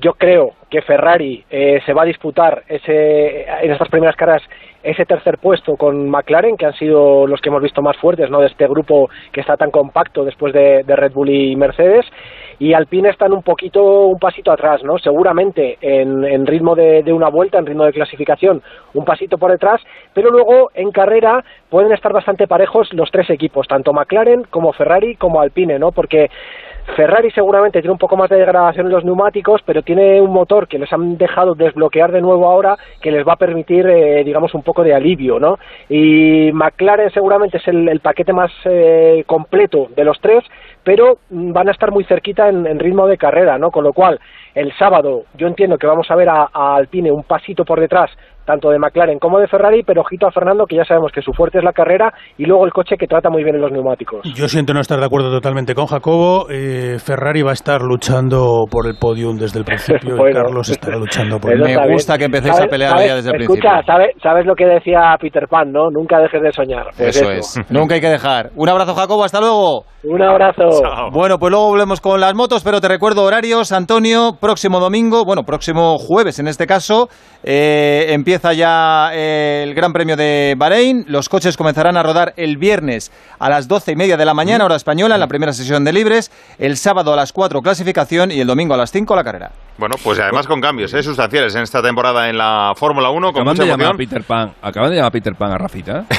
Yo 0.00 0.14
creo 0.14 0.52
que 0.70 0.82
Ferrari 0.82 1.44
eh, 1.50 1.80
se 1.84 1.92
va 1.92 2.02
a 2.02 2.06
disputar 2.06 2.62
ese, 2.68 3.42
en 3.42 3.72
estas 3.72 3.88
primeras 3.88 4.16
carreras 4.16 4.42
ese 4.82 5.04
tercer 5.04 5.38
puesto 5.38 5.76
con 5.76 6.08
McLaren, 6.08 6.56
que 6.56 6.66
han 6.66 6.74
sido 6.74 7.26
los 7.26 7.40
que 7.40 7.48
hemos 7.48 7.62
visto 7.62 7.82
más 7.82 7.96
fuertes 7.96 8.30
¿no? 8.30 8.40
de 8.40 8.46
este 8.46 8.66
grupo 8.68 9.10
que 9.32 9.40
está 9.40 9.56
tan 9.56 9.70
compacto 9.70 10.24
después 10.24 10.52
de, 10.54 10.84
Red 10.86 11.12
Bull 11.12 11.30
y 11.30 11.56
Mercedes. 11.56 12.06
Y 12.60 12.72
Alpine 12.74 13.10
están 13.10 13.32
un 13.32 13.42
poquito, 13.42 14.06
un 14.06 14.18
pasito 14.18 14.50
atrás, 14.50 14.82
¿no? 14.82 14.98
Seguramente 14.98 15.78
en, 15.80 16.24
en 16.24 16.44
ritmo 16.44 16.74
de, 16.74 17.04
de 17.04 17.12
una 17.12 17.28
vuelta, 17.28 17.58
en 17.58 17.66
ritmo 17.66 17.84
de 17.84 17.92
clasificación, 17.92 18.62
un 18.94 19.04
pasito 19.04 19.38
por 19.38 19.52
detrás, 19.52 19.80
pero 20.12 20.30
luego 20.30 20.70
en 20.74 20.90
carrera 20.90 21.44
pueden 21.70 21.92
estar 21.92 22.12
bastante 22.12 22.48
parejos 22.48 22.92
los 22.94 23.12
tres 23.12 23.30
equipos, 23.30 23.68
tanto 23.68 23.92
McLaren 23.92 24.42
como 24.50 24.72
Ferrari 24.72 25.14
como 25.14 25.40
Alpine, 25.40 25.78
¿no? 25.78 25.92
Porque 25.92 26.30
Ferrari 26.96 27.30
seguramente 27.30 27.80
tiene 27.80 27.92
un 27.92 27.98
poco 27.98 28.16
más 28.16 28.30
de 28.30 28.36
degradación 28.36 28.86
en 28.86 28.92
los 28.92 29.04
neumáticos, 29.04 29.60
pero 29.64 29.82
tiene 29.82 30.20
un 30.20 30.32
motor 30.32 30.66
que 30.66 30.78
les 30.78 30.92
han 30.92 31.16
dejado 31.16 31.54
desbloquear 31.54 32.12
de 32.12 32.20
nuevo 32.20 32.46
ahora, 32.46 32.76
que 33.00 33.10
les 33.10 33.26
va 33.26 33.34
a 33.34 33.36
permitir, 33.36 33.86
eh, 33.86 34.24
digamos, 34.24 34.54
un 34.54 34.62
poco 34.62 34.82
de 34.82 34.94
alivio, 34.94 35.38
¿no? 35.38 35.58
Y 35.88 36.50
McLaren 36.52 37.10
seguramente 37.10 37.58
es 37.58 37.68
el, 37.68 38.00
paquete 38.00 38.32
más 38.32 38.50
eh, 38.64 39.24
completo 39.26 39.88
de 39.94 40.04
los 40.04 40.20
tres, 40.20 40.44
pero 40.82 41.18
van 41.30 41.68
a 41.68 41.72
estar 41.72 41.90
muy 41.90 42.04
cerquita 42.04 42.48
en, 42.48 42.78
ritmo 42.78 43.06
de 43.06 43.18
carrera, 43.18 43.58
¿no? 43.58 43.70
Con 43.70 43.84
lo 43.84 43.92
cual, 43.92 44.18
el 44.54 44.72
sábado 44.78 45.24
yo 45.36 45.46
entiendo 45.46 45.78
que 45.78 45.86
vamos 45.86 46.10
a 46.10 46.16
ver 46.16 46.28
a 46.28 46.48
Alpine 46.52 47.12
un 47.12 47.24
pasito 47.24 47.64
por 47.64 47.80
detrás 47.80 48.10
tanto 48.48 48.70
de 48.70 48.78
McLaren 48.78 49.18
como 49.18 49.38
de 49.38 49.46
Ferrari, 49.46 49.82
pero 49.82 50.00
ojito 50.00 50.26
a 50.26 50.32
Fernando, 50.32 50.64
que 50.66 50.76
ya 50.76 50.84
sabemos 50.84 51.12
que 51.12 51.20
su 51.20 51.32
fuerte 51.34 51.58
es 51.58 51.64
la 51.64 51.72
carrera 51.74 52.14
y 52.38 52.46
luego 52.46 52.64
el 52.64 52.72
coche 52.72 52.96
que 52.98 53.06
trata 53.06 53.28
muy 53.28 53.44
bien 53.44 53.56
en 53.56 53.60
los 53.60 53.70
neumáticos. 53.70 54.22
Yo 54.34 54.48
siento 54.48 54.72
no 54.72 54.80
estar 54.80 54.98
de 54.98 55.04
acuerdo 55.04 55.30
totalmente 55.30 55.74
con 55.74 55.84
Jacobo. 55.86 56.46
Eh, 56.50 56.96
Ferrari 56.98 57.42
va 57.42 57.50
a 57.50 57.52
estar 57.52 57.82
luchando 57.82 58.64
por 58.70 58.86
el 58.86 58.94
podium 58.98 59.36
desde 59.36 59.58
el 59.58 59.66
principio 59.66 60.16
y. 60.30 60.32
Carlos 60.32 60.70
estará 60.70 60.96
luchando 60.96 61.38
por 61.38 61.52
el 61.52 61.60
está 61.60 61.84
bien. 61.84 61.98
¿Sabes- 62.56 62.70
sabes- 62.90 63.14
desde 63.16 63.30
el 63.36 63.42
escucha, 63.42 63.60
principio. 63.60 63.92
¿sabes, 63.92 64.08
sabes 64.22 64.46
lo 64.46 64.54
que 64.54 64.64
decía 64.64 65.14
Peter 65.20 65.46
Pan, 65.46 65.70
¿no? 65.70 65.90
Nunca 65.90 66.18
dejes 66.18 66.40
de 66.40 66.52
soñar. 66.52 66.86
Pues 66.96 67.16
Eso 67.20 67.30
es. 67.30 67.60
Nunca 67.70 67.96
hay 67.96 68.00
que 68.00 68.08
dejar. 68.08 68.48
Un 68.56 68.68
abrazo, 68.70 68.94
Jacobo. 68.94 69.24
Hasta 69.24 69.40
luego. 69.40 69.84
Un 70.04 70.22
abrazo. 70.22 70.62
Bueno, 71.12 71.38
pues 71.38 71.50
luego 71.50 71.66
volvemos 71.70 72.00
con 72.00 72.20
las 72.20 72.32
motos, 72.32 72.62
pero 72.62 72.80
te 72.80 72.86
recuerdo 72.86 73.24
horarios, 73.24 73.72
Antonio, 73.72 74.30
próximo 74.40 74.78
domingo, 74.78 75.24
bueno, 75.24 75.42
próximo 75.42 75.98
jueves 75.98 76.38
en 76.38 76.46
este 76.46 76.68
caso, 76.68 77.08
eh, 77.42 78.06
empieza 78.10 78.37
ya 78.38 79.10
eh, 79.12 79.64
el 79.66 79.74
Gran 79.74 79.92
Premio 79.92 80.16
de 80.16 80.54
Bahrein, 80.56 81.04
los 81.08 81.28
coches 81.28 81.56
comenzarán 81.56 81.96
a 81.96 82.02
rodar 82.02 82.34
el 82.36 82.56
viernes 82.56 83.10
a 83.38 83.48
las 83.50 83.68
doce 83.68 83.92
y 83.92 83.96
media 83.96 84.16
de 84.16 84.24
la 84.24 84.34
mañana, 84.34 84.64
hora 84.64 84.76
española, 84.76 85.16
en 85.16 85.20
la 85.20 85.26
primera 85.26 85.52
sesión 85.52 85.84
de 85.84 85.92
libres, 85.92 86.30
el 86.58 86.76
sábado 86.76 87.12
a 87.12 87.16
las 87.16 87.32
4 87.32 87.60
clasificación 87.62 88.30
y 88.30 88.40
el 88.40 88.46
domingo 88.46 88.74
a 88.74 88.76
las 88.76 88.92
5 88.92 89.16
la 89.16 89.24
carrera. 89.24 89.50
Bueno, 89.78 89.94
pues 90.02 90.18
además 90.18 90.46
con 90.48 90.60
cambios 90.60 90.92
¿eh? 90.92 91.02
sustanciales 91.04 91.54
en 91.54 91.62
esta 91.62 91.80
temporada 91.80 92.28
en 92.28 92.36
la 92.36 92.72
Fórmula 92.74 93.10
1, 93.10 93.28
con 93.32 93.42
Acaban 93.42 93.46
mucha 93.54 93.62
de 93.62 93.68
llamar 93.68 93.94
a. 93.94 93.96
Peter 93.96 94.24
Pan. 94.24 94.52
Acaban 94.60 94.90
de 94.90 94.96
llamar 94.96 95.08
a 95.08 95.12
Peter 95.12 95.34
Pan 95.36 95.52
a 95.52 95.58
Rafita. 95.58 96.04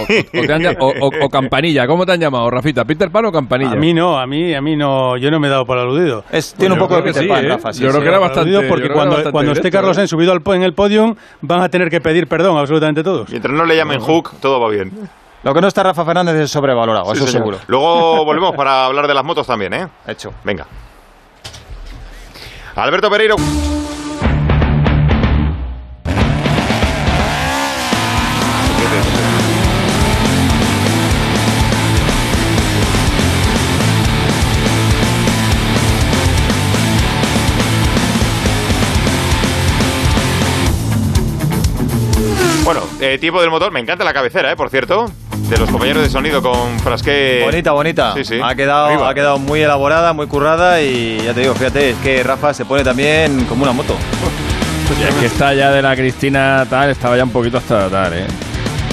o, 0.00 0.02
o 0.40 0.46
te 0.46 0.52
han 0.54 0.66
o- 0.80 0.86
o- 1.00 1.24
o 1.26 1.28
Campanilla. 1.28 1.86
¿Cómo 1.86 2.06
te 2.06 2.12
han 2.12 2.20
llamado, 2.20 2.48
Rafita? 2.50 2.86
¿Peter 2.86 3.10
Pan 3.10 3.26
o 3.26 3.30
Campanilla? 3.32 3.72
A 3.72 3.76
mí 3.76 3.92
no, 3.92 4.18
a 4.18 4.26
mí, 4.26 4.54
a 4.54 4.62
mí 4.62 4.74
no, 4.74 5.18
yo 5.18 5.30
no 5.30 5.38
me 5.38 5.48
he 5.48 5.50
dado 5.50 5.66
por 5.66 5.76
aludido. 5.78 6.24
tiene 6.56 6.72
un 6.74 6.80
poco 6.80 6.96
de 6.96 7.02
Peter 7.02 7.22
sí, 7.24 7.28
Pan, 7.28 7.44
¿eh? 7.44 7.48
Rafa, 7.48 7.72
sí, 7.74 7.82
Yo 7.82 7.88
creo 7.88 8.00
sí. 8.00 8.04
que 8.04 8.08
era 8.08 8.18
bastante. 8.18 8.68
porque 8.68 8.88
cuando, 8.88 9.14
bastante 9.16 9.32
cuando 9.32 9.52
esté 9.52 9.70
Carlos 9.70 9.92
¿eh? 9.92 9.94
Sainz 9.96 10.10
subido 10.10 10.32
al 10.32 10.42
en 10.54 10.62
el 10.62 10.72
podium, 10.72 11.14
van 11.42 11.60
a 11.60 11.68
tener 11.68 11.90
que 11.90 12.00
pedir 12.00 12.26
perdón 12.26 12.56
absolutamente 12.56 13.02
todos. 13.02 13.28
Mientras 13.28 13.52
no 13.52 13.66
le 13.66 13.76
llamen 13.76 14.00
Hook, 14.00 14.32
todo 14.40 14.58
va 14.60 14.70
bien. 14.70 14.92
Lo 15.42 15.52
que 15.52 15.60
no 15.60 15.68
está 15.68 15.82
Rafa 15.82 16.04
Fernández 16.06 16.36
es 16.36 16.50
sobrevalorado, 16.50 17.04
Sí, 17.14 17.18
eso 17.18 17.26
señor. 17.26 17.30
seguro. 17.32 17.58
Luego 17.66 18.24
volvemos 18.24 18.56
para 18.56 18.86
hablar 18.86 19.06
de 19.06 19.12
las 19.14 19.24
motos 19.24 19.46
también, 19.46 19.74
¿eh? 19.74 19.86
Hecho. 20.06 20.32
Venga. 20.42 20.66
Alberto 22.78 23.10
Pereiro. 23.10 23.77
Eh, 43.14 43.18
tiempo 43.18 43.40
del 43.40 43.50
motor. 43.50 43.72
Me 43.72 43.80
encanta 43.80 44.04
la 44.04 44.12
cabecera, 44.12 44.52
¿eh? 44.52 44.56
Por 44.56 44.70
cierto, 44.70 45.06
de 45.48 45.56
los 45.58 45.70
compañeros 45.70 46.02
de 46.02 46.10
sonido 46.10 46.42
con 46.42 46.78
Frasquet. 46.80 47.44
Bonita, 47.44 47.72
bonita. 47.72 48.14
Sí, 48.14 48.24
sí. 48.24 48.40
Ha 48.42 48.54
quedado, 48.54 48.86
Arriba. 48.86 49.08
ha 49.08 49.14
quedado 49.14 49.38
muy 49.38 49.60
elaborada, 49.62 50.12
muy 50.12 50.26
currada 50.26 50.80
y 50.82 51.20
ya 51.24 51.32
te 51.34 51.40
digo, 51.40 51.54
fíjate, 51.54 51.90
es 51.90 51.96
que 51.98 52.22
Rafa 52.22 52.52
se 52.54 52.64
pone 52.64 52.84
también 52.84 53.44
como 53.46 53.62
una 53.64 53.72
moto. 53.72 53.96
Y 54.88 55.02
es 55.02 55.14
que 55.16 55.26
está 55.26 55.52
ya 55.52 55.70
de 55.70 55.82
la 55.82 55.94
Cristina 55.94 56.66
tal, 56.68 56.88
estaba 56.88 57.14
ya 57.14 57.22
un 57.22 57.30
poquito 57.30 57.58
hasta 57.58 57.90
tal, 57.90 58.14
¿eh? 58.14 58.26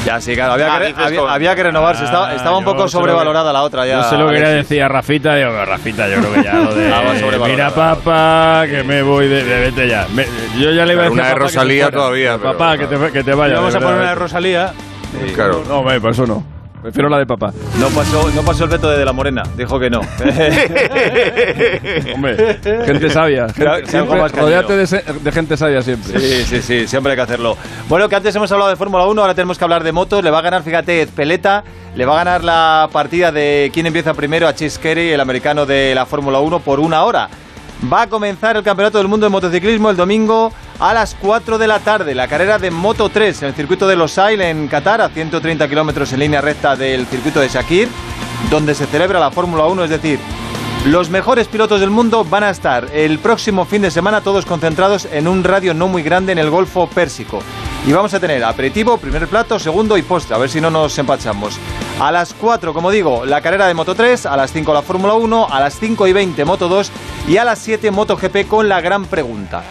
Ya, 0.05 0.21
sí, 0.21 0.35
claro, 0.35 0.53
había, 0.53 0.75
Ah, 0.75 0.79
que, 0.79 0.93
había, 1.03 1.19
con- 1.19 1.29
había 1.31 1.55
que 1.55 1.63
renovarse. 1.63 2.03
Ah, 2.03 2.05
Estaba, 2.05 2.35
estaba 2.35 2.57
un 2.59 2.63
poco 2.63 2.87
sobrevalorada 2.87 3.51
la 3.51 3.63
otra 3.63 3.85
ya. 3.87 4.01
Yo 4.01 4.03
se 4.09 4.17
lo 4.17 4.27
quería 4.27 4.47
Alexis. 4.49 4.69
decir 4.69 4.83
a 4.83 4.87
Rafita, 4.87 5.35
digo, 5.35 5.65
Rafita, 5.65 6.07
yo 6.07 6.19
creo 6.19 6.33
que 6.33 6.43
ya 6.43 6.53
lo 6.53 6.75
de. 6.75 6.85
Estaba 6.85 7.19
sobrevalorada. 7.19 7.47
Mira, 7.47 7.69
papá, 7.71 8.65
que 8.69 8.83
me 8.83 9.01
voy 9.01 9.27
de, 9.27 9.43
de- 9.43 9.59
vete 9.61 9.87
ya. 9.89 10.07
Me- 10.13 10.27
yo 10.59 10.71
ya 10.71 10.85
le 10.85 10.93
iba 10.93 11.01
a 11.01 11.05
decir. 11.05 11.19
una 11.19 11.27
de 11.29 11.33
que 11.33 11.39
Rosalía 11.39 11.89
todavía, 11.91 12.37
Papá, 12.37 12.77
que 12.77 12.85
te, 12.87 13.11
que 13.11 13.23
te 13.23 13.33
vaya. 13.33 13.55
Vamos 13.55 13.73
a 13.75 13.79
poner 13.79 13.95
una 13.95 14.09
de 14.09 14.15
Rosalía. 14.15 14.73
Claro. 15.33 15.63
No, 15.67 15.79
hombre, 15.79 15.99
por 15.99 16.11
eso 16.11 16.25
no. 16.27 16.54
Prefiero 16.85 17.09
la 17.09 17.17
de 17.17 17.25
papá. 17.25 17.51
No 17.79 17.89
pasó, 17.89 18.29
no 18.29 18.43
pasó 18.43 18.65
el 18.65 18.69
veto 18.69 18.91
de, 18.91 18.99
de 18.99 19.05
la 19.05 19.11
Morena, 19.11 19.41
dijo 19.57 19.79
que 19.79 19.89
no. 19.89 20.01
Hombre, 22.13 22.59
gente 22.85 23.09
sabia. 23.09 23.49
Gente, 23.49 23.87
siempre, 23.87 24.27
rodeate 24.27 24.77
de 24.77 25.31
gente 25.31 25.57
sabia 25.57 25.81
siempre. 25.81 26.19
Sí, 26.19 26.45
sí, 26.45 26.61
sí, 26.61 26.87
siempre 26.87 27.13
hay 27.13 27.15
que 27.15 27.23
hacerlo. 27.23 27.57
Bueno, 27.89 28.07
que 28.07 28.15
antes 28.15 28.35
hemos 28.35 28.51
hablado 28.51 28.69
de 28.69 28.75
Fórmula 28.75 29.07
1, 29.07 29.19
ahora 29.19 29.33
tenemos 29.33 29.57
que 29.57 29.63
hablar 29.63 29.83
de 29.83 29.93
motos. 29.93 30.23
Le 30.23 30.29
va 30.29 30.37
a 30.37 30.41
ganar, 30.43 30.61
fíjate, 30.61 31.07
Peleta, 31.07 31.63
le 31.95 32.05
va 32.05 32.13
a 32.13 32.23
ganar 32.23 32.43
la 32.43 32.87
partida 32.91 33.31
de 33.31 33.71
quién 33.73 33.87
empieza 33.87 34.13
primero 34.13 34.47
a 34.47 34.53
Chase 34.53 34.79
Carey, 34.79 35.09
el 35.09 35.21
americano 35.21 35.65
de 35.65 35.95
la 35.95 36.05
Fórmula 36.05 36.37
1, 36.37 36.59
por 36.59 36.79
una 36.79 37.03
hora. 37.03 37.29
Va 37.91 38.03
a 38.03 38.07
comenzar 38.07 38.55
el 38.55 38.63
Campeonato 38.63 38.97
del 38.97 39.07
Mundo 39.07 39.25
de 39.25 39.31
Motociclismo 39.31 39.89
el 39.89 39.97
domingo 39.97 40.51
a 40.79 40.93
las 40.93 41.15
4 41.15 41.57
de 41.57 41.67
la 41.67 41.79
tarde. 41.79 42.15
La 42.15 42.27
carrera 42.27 42.57
de 42.57 42.71
Moto 42.71 43.09
3 43.09 43.43
en 43.43 43.47
el 43.49 43.53
circuito 43.53 43.87
de 43.87 43.95
Losail 43.95 44.41
en 44.41 44.67
Qatar, 44.67 45.01
a 45.01 45.09
130 45.09 45.67
kilómetros 45.67 46.11
en 46.13 46.19
línea 46.19 46.41
recta 46.41 46.75
del 46.75 47.05
circuito 47.05 47.41
de 47.41 47.49
Shakir, 47.49 47.89
donde 48.49 48.73
se 48.73 48.85
celebra 48.85 49.19
la 49.19 49.29
Fórmula 49.29 49.65
1, 49.65 49.83
es 49.83 49.89
decir, 49.89 50.19
los 50.85 51.09
mejores 51.09 51.47
pilotos 51.47 51.79
del 51.79 51.89
mundo 51.89 52.23
van 52.23 52.43
a 52.43 52.49
estar 52.49 52.87
el 52.93 53.19
próximo 53.19 53.65
fin 53.65 53.81
de 53.81 53.91
semana 53.91 54.21
todos 54.21 54.45
concentrados 54.45 55.07
en 55.11 55.27
un 55.27 55.43
radio 55.43 55.73
no 55.73 55.87
muy 55.87 56.03
grande 56.03 56.31
en 56.31 56.37
el 56.37 56.49
Golfo 56.49 56.87
Pérsico. 56.87 57.39
Y 57.87 57.91
vamos 57.91 58.13
a 58.13 58.19
tener 58.19 58.43
aperitivo, 58.43 58.97
primer 58.97 59.27
plato, 59.27 59.59
segundo 59.59 59.97
y 59.97 60.01
postre, 60.01 60.35
a 60.35 60.39
ver 60.39 60.49
si 60.49 60.61
no 60.61 60.69
nos 60.69 60.97
empachamos. 60.97 61.59
A 61.99 62.11
las 62.11 62.33
4, 62.33 62.73
como 62.73 62.91
digo, 62.91 63.25
la 63.25 63.39
carrera 63.39 63.67
de 63.67 63.73
Moto 63.73 63.95
3, 63.95 64.25
a 64.25 64.35
las 64.35 64.51
5 64.51 64.73
la 64.73 64.81
Fórmula 64.81 65.13
1, 65.13 65.47
a 65.49 65.59
las 65.61 65.79
5 65.79 66.07
y 66.07 66.13
20 66.13 66.43
Moto 66.43 66.67
2 66.67 66.91
y 67.29 67.37
a 67.37 67.45
las 67.45 67.59
7 67.59 67.89
Moto 67.91 68.17
GP 68.17 68.49
con 68.49 68.67
la 68.67 68.81
gran 68.81 69.05
pregunta. 69.05 69.63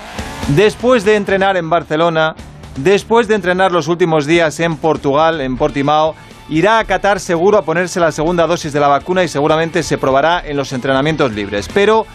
Después 0.49 1.05
de 1.05 1.17
entrenar 1.17 1.59
en 1.59 1.69
Barcelona, 1.69 2.35
después 2.77 3.29
de 3.29 3.35
entrenar 3.35 3.73
los 3.73 3.89
últimos 3.89 4.25
días 4.25 4.59
en 4.61 4.79
Portugal, 4.79 5.43
en 5.43 5.59
Portimao, 5.59 6.15
irá 6.49 6.79
a 6.79 6.85
Qatar 6.85 7.21
seguro 7.21 7.59
a 7.59 7.63
ponerse 7.63 8.01
la 8.01 8.11
segunda 8.11 8.47
dosis 8.47 8.73
de 8.73 8.81
la 8.81 8.89
vacuna 8.89 9.23
y 9.23 9.29
seguramente 9.29 9.83
se 9.83 9.99
probará 9.99 10.43
en 10.47 10.57
los 10.57 10.73
entrenamientos 10.73 11.31
libres. 11.33 11.69
Pero 11.75 12.07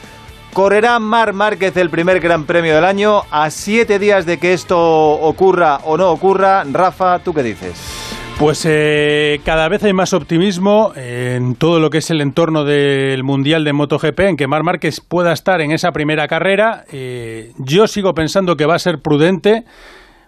correrá 0.54 0.98
Mar 0.98 1.34
Márquez 1.34 1.78
el 1.78 1.92
primer 1.92 2.20
Gran 2.20 2.46
Premio 2.46 2.74
del 2.74 2.86
año 2.86 3.26
a 3.30 3.52
siete 3.52 4.00
días 4.00 4.26
de 4.26 4.40
que 4.40 4.54
esto 4.54 4.80
ocurra 4.80 5.82
o 5.86 5.98
no 5.98 6.10
ocurra. 6.10 6.64
Rafa, 6.64 7.20
¿tú 7.20 7.32
qué 7.32 7.44
dices? 7.44 8.19
Pues 8.40 8.66
eh, 8.66 9.42
cada 9.44 9.68
vez 9.68 9.84
hay 9.84 9.92
más 9.92 10.14
optimismo 10.14 10.94
en 10.96 11.56
todo 11.56 11.82
lo 11.82 11.90
que 11.90 11.98
es 11.98 12.10
el 12.10 12.22
entorno 12.22 12.64
del 12.64 13.22
Mundial 13.22 13.66
de 13.66 13.74
MotoGP, 13.74 14.20
en 14.22 14.38
que 14.38 14.48
Mar 14.48 14.64
Márquez 14.64 15.02
pueda 15.02 15.34
estar 15.34 15.60
en 15.60 15.72
esa 15.72 15.92
primera 15.92 16.26
carrera. 16.30 16.86
Eh, 16.90 17.52
yo 17.58 17.86
sigo 17.88 18.14
pensando 18.14 18.56
que 18.56 18.66
va 18.66 18.76
a 18.76 18.80
ser 18.80 19.00
prudente, 19.00 19.66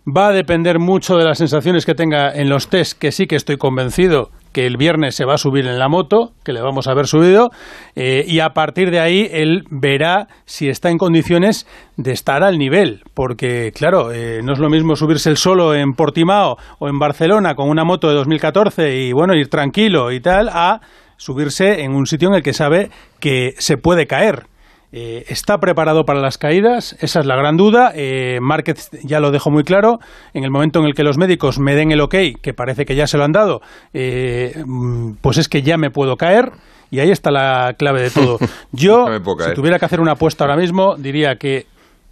va 0.06 0.28
a 0.28 0.32
depender 0.34 0.78
mucho 0.78 1.16
de 1.16 1.24
las 1.24 1.38
sensaciones 1.38 1.86
que 1.86 1.96
tenga 1.96 2.34
en 2.36 2.50
los 2.50 2.68
test, 2.68 3.00
que 3.00 3.14
sí 3.14 3.28
que 3.28 3.38
estoy 3.38 3.56
convencido 3.56 4.30
que 4.52 4.66
el 4.66 4.78
viernes 4.78 5.16
se 5.16 5.26
va 5.26 5.36
a 5.36 5.38
subir 5.38 5.66
en 5.66 5.80
la 5.80 5.88
moto, 5.88 6.32
que 6.44 6.54
le 6.54 6.62
vamos 6.62 6.88
a 6.88 6.92
haber 6.92 7.08
subido, 7.08 7.52
eh, 7.96 8.26
y 8.28 8.40
a 8.40 8.50
partir 8.50 8.92
de 8.92 9.00
ahí 9.00 9.30
él 9.32 9.64
verá 9.70 10.28
si 10.46 10.70
está 10.70 10.90
en 10.90 10.98
condiciones 10.98 11.68
de 11.98 12.12
estar 12.12 12.44
al 12.44 12.58
nivel, 12.58 13.04
porque 13.14 13.72
claro, 13.74 14.12
eh, 14.12 14.42
no 14.44 14.54
es 14.54 14.60
lo 14.60 14.70
mismo 14.70 14.96
subirse 14.96 15.30
el 15.30 15.38
solo 15.38 15.74
en 15.74 15.94
Portimao 15.94 16.58
o 16.80 16.90
en 16.90 17.00
Barcelona 17.00 17.56
con 17.56 17.70
una 17.70 17.84
moto 17.84 18.08
de 18.10 18.16
2014 18.16 18.96
y 18.96 19.14
bueno, 19.14 19.36
ir 19.36 19.50
tranquilo 19.50 20.12
y 20.12 20.20
tal, 20.20 20.50
a 20.50 20.82
subirse 21.18 21.84
en 21.84 21.94
un 21.94 22.08
sitio 22.08 22.30
en 22.30 22.36
el 22.36 22.44
que 22.44 22.54
sabe 22.54 22.90
que 23.20 23.54
se 23.58 23.78
puede 23.78 24.08
caer. 24.08 24.51
Eh, 24.94 25.24
¿Está 25.30 25.58
preparado 25.58 26.04
para 26.04 26.20
las 26.20 26.38
caídas? 26.38 26.98
Esa 27.00 27.22
es 27.22 27.26
la 27.26 27.36
gran 27.36 27.56
duda. 27.56 27.94
Eh, 27.96 28.40
Márquez 28.42 28.90
ya 29.04 29.20
lo 29.22 29.32
dejó 29.32 29.50
muy 29.50 29.64
claro. 29.64 30.00
En 30.34 30.44
el 30.44 30.52
momento 30.52 30.80
en 30.80 30.86
el 30.86 30.94
que 30.94 31.04
los 31.04 31.18
médicos 31.18 31.60
me 31.60 31.76
den 31.76 31.92
el 31.92 32.02
ok, 32.02 32.16
que 32.42 32.54
parece 32.54 32.86
que 32.86 32.96
ya 32.96 33.08
se 33.08 33.18
lo 33.18 33.24
han 33.24 33.32
dado, 33.32 33.62
eh, 33.94 34.54
mm, 34.66 35.14
pues 35.22 35.38
es 35.38 35.48
que 35.48 35.62
ya 35.62 35.78
me 35.78 35.92
puedo 35.92 36.18
caer. 36.18 36.52
Y 36.90 37.00
ahí 37.00 37.10
está 37.10 37.32
la 37.32 37.74
clave 37.78 38.02
de 38.02 38.10
todo. 38.10 38.38
Yo, 38.74 39.06
si 39.40 39.54
tuviera 39.54 39.80
que 39.80 39.86
hacer 39.86 40.02
una 40.02 40.14
apuesta 40.14 40.44
ahora 40.44 40.58
mismo, 40.58 40.96
diría 40.98 41.36
que 41.36 41.66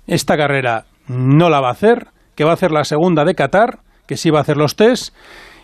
esta 0.07 0.37
carrera 0.37 0.85
no 1.07 1.49
la 1.49 1.59
va 1.59 1.67
a 1.67 1.73
hacer, 1.73 2.07
que 2.35 2.45
va 2.45 2.51
a 2.51 2.53
hacer 2.53 2.71
la 2.71 2.85
segunda 2.85 3.25
de 3.25 3.35
Qatar, 3.35 3.79
que 4.07 4.15
sí 4.15 4.29
va 4.29 4.39
a 4.39 4.41
hacer 4.43 4.55
los 4.55 4.77
test, 4.77 5.13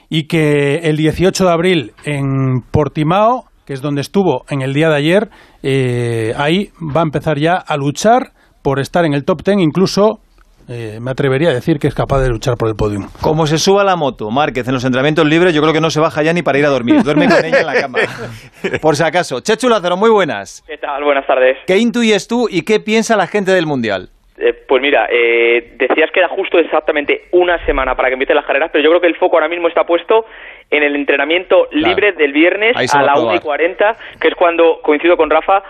y 0.09 0.27
que 0.27 0.79
el 0.83 0.97
18 0.97 1.45
de 1.45 1.51
abril 1.51 1.93
en 2.03 2.61
Portimao, 2.71 3.45
que 3.65 3.73
es 3.73 3.81
donde 3.81 4.01
estuvo 4.01 4.45
en 4.49 4.61
el 4.61 4.73
día 4.73 4.89
de 4.89 4.95
ayer, 4.95 5.29
eh, 5.63 6.33
ahí 6.37 6.69
va 6.79 7.01
a 7.01 7.03
empezar 7.03 7.37
ya 7.37 7.55
a 7.55 7.77
luchar 7.77 8.31
por 8.63 8.79
estar 8.79 9.05
en 9.05 9.13
el 9.13 9.25
top 9.25 9.41
10, 9.43 9.59
incluso 9.59 10.19
eh, 10.67 10.97
me 10.99 11.11
atrevería 11.11 11.49
a 11.49 11.53
decir 11.53 11.77
que 11.77 11.87
es 11.87 11.93
capaz 11.93 12.21
de 12.21 12.29
luchar 12.29 12.55
por 12.57 12.67
el 12.67 12.75
podium. 12.75 13.07
Como 13.21 13.45
se 13.45 13.59
suba 13.59 13.83
la 13.83 13.95
moto, 13.95 14.31
Márquez, 14.31 14.67
en 14.67 14.73
los 14.73 14.83
entrenamientos 14.83 15.25
libres, 15.27 15.53
yo 15.53 15.61
creo 15.61 15.73
que 15.73 15.81
no 15.81 15.91
se 15.91 15.99
baja 15.99 16.23
ya 16.23 16.33
ni 16.33 16.41
para 16.41 16.57
ir 16.57 16.65
a 16.65 16.69
dormir. 16.69 17.03
Duerme 17.03 17.27
con 17.27 17.45
ella 17.45 17.59
en 17.59 17.67
la 17.67 17.81
cama. 17.81 17.99
Por 18.81 18.95
si 18.95 19.03
acaso. 19.03 19.41
Chechu 19.41 19.69
Lázaro, 19.69 19.95
muy 19.95 20.09
buenas. 20.09 20.63
¿Qué 20.65 20.77
tal? 20.77 21.03
Buenas 21.03 21.27
tardes. 21.27 21.57
¿Qué 21.67 21.77
intuyes 21.77 22.27
tú 22.27 22.47
y 22.49 22.63
qué 22.63 22.79
piensa 22.79 23.15
la 23.15 23.27
gente 23.27 23.51
del 23.51 23.67
Mundial? 23.67 24.09
Eh, 24.37 24.53
pues 24.67 24.81
mira, 24.81 25.07
eh, 25.09 25.75
decías 25.77 26.09
que 26.11 26.19
era 26.19 26.29
justo 26.29 26.57
exactamente 26.57 27.29
una 27.31 27.63
semana 27.65 27.95
para 27.95 28.09
que 28.09 28.13
empiecen 28.13 28.35
las 28.35 28.45
carreras, 28.45 28.69
pero 28.71 28.83
yo 28.83 28.89
creo 28.89 29.01
que 29.01 29.07
el 29.07 29.15
foco 29.15 29.37
ahora 29.37 29.47
mismo 29.47 29.67
está 29.67 29.83
puesto 29.83 30.25
en 30.69 30.83
el 30.83 30.95
entrenamiento 30.95 31.67
libre 31.71 32.13
del 32.13 32.33
viernes 32.33 32.75
a 32.93 33.03
la 33.03 33.13
1 33.13 33.35
y 33.35 33.39
probar. 33.39 33.41
40, 33.41 33.95
que 34.19 34.27
es 34.29 34.35
cuando, 34.35 34.79
coincido 34.81 35.15
con 35.15 35.29
Rafa, 35.29 35.63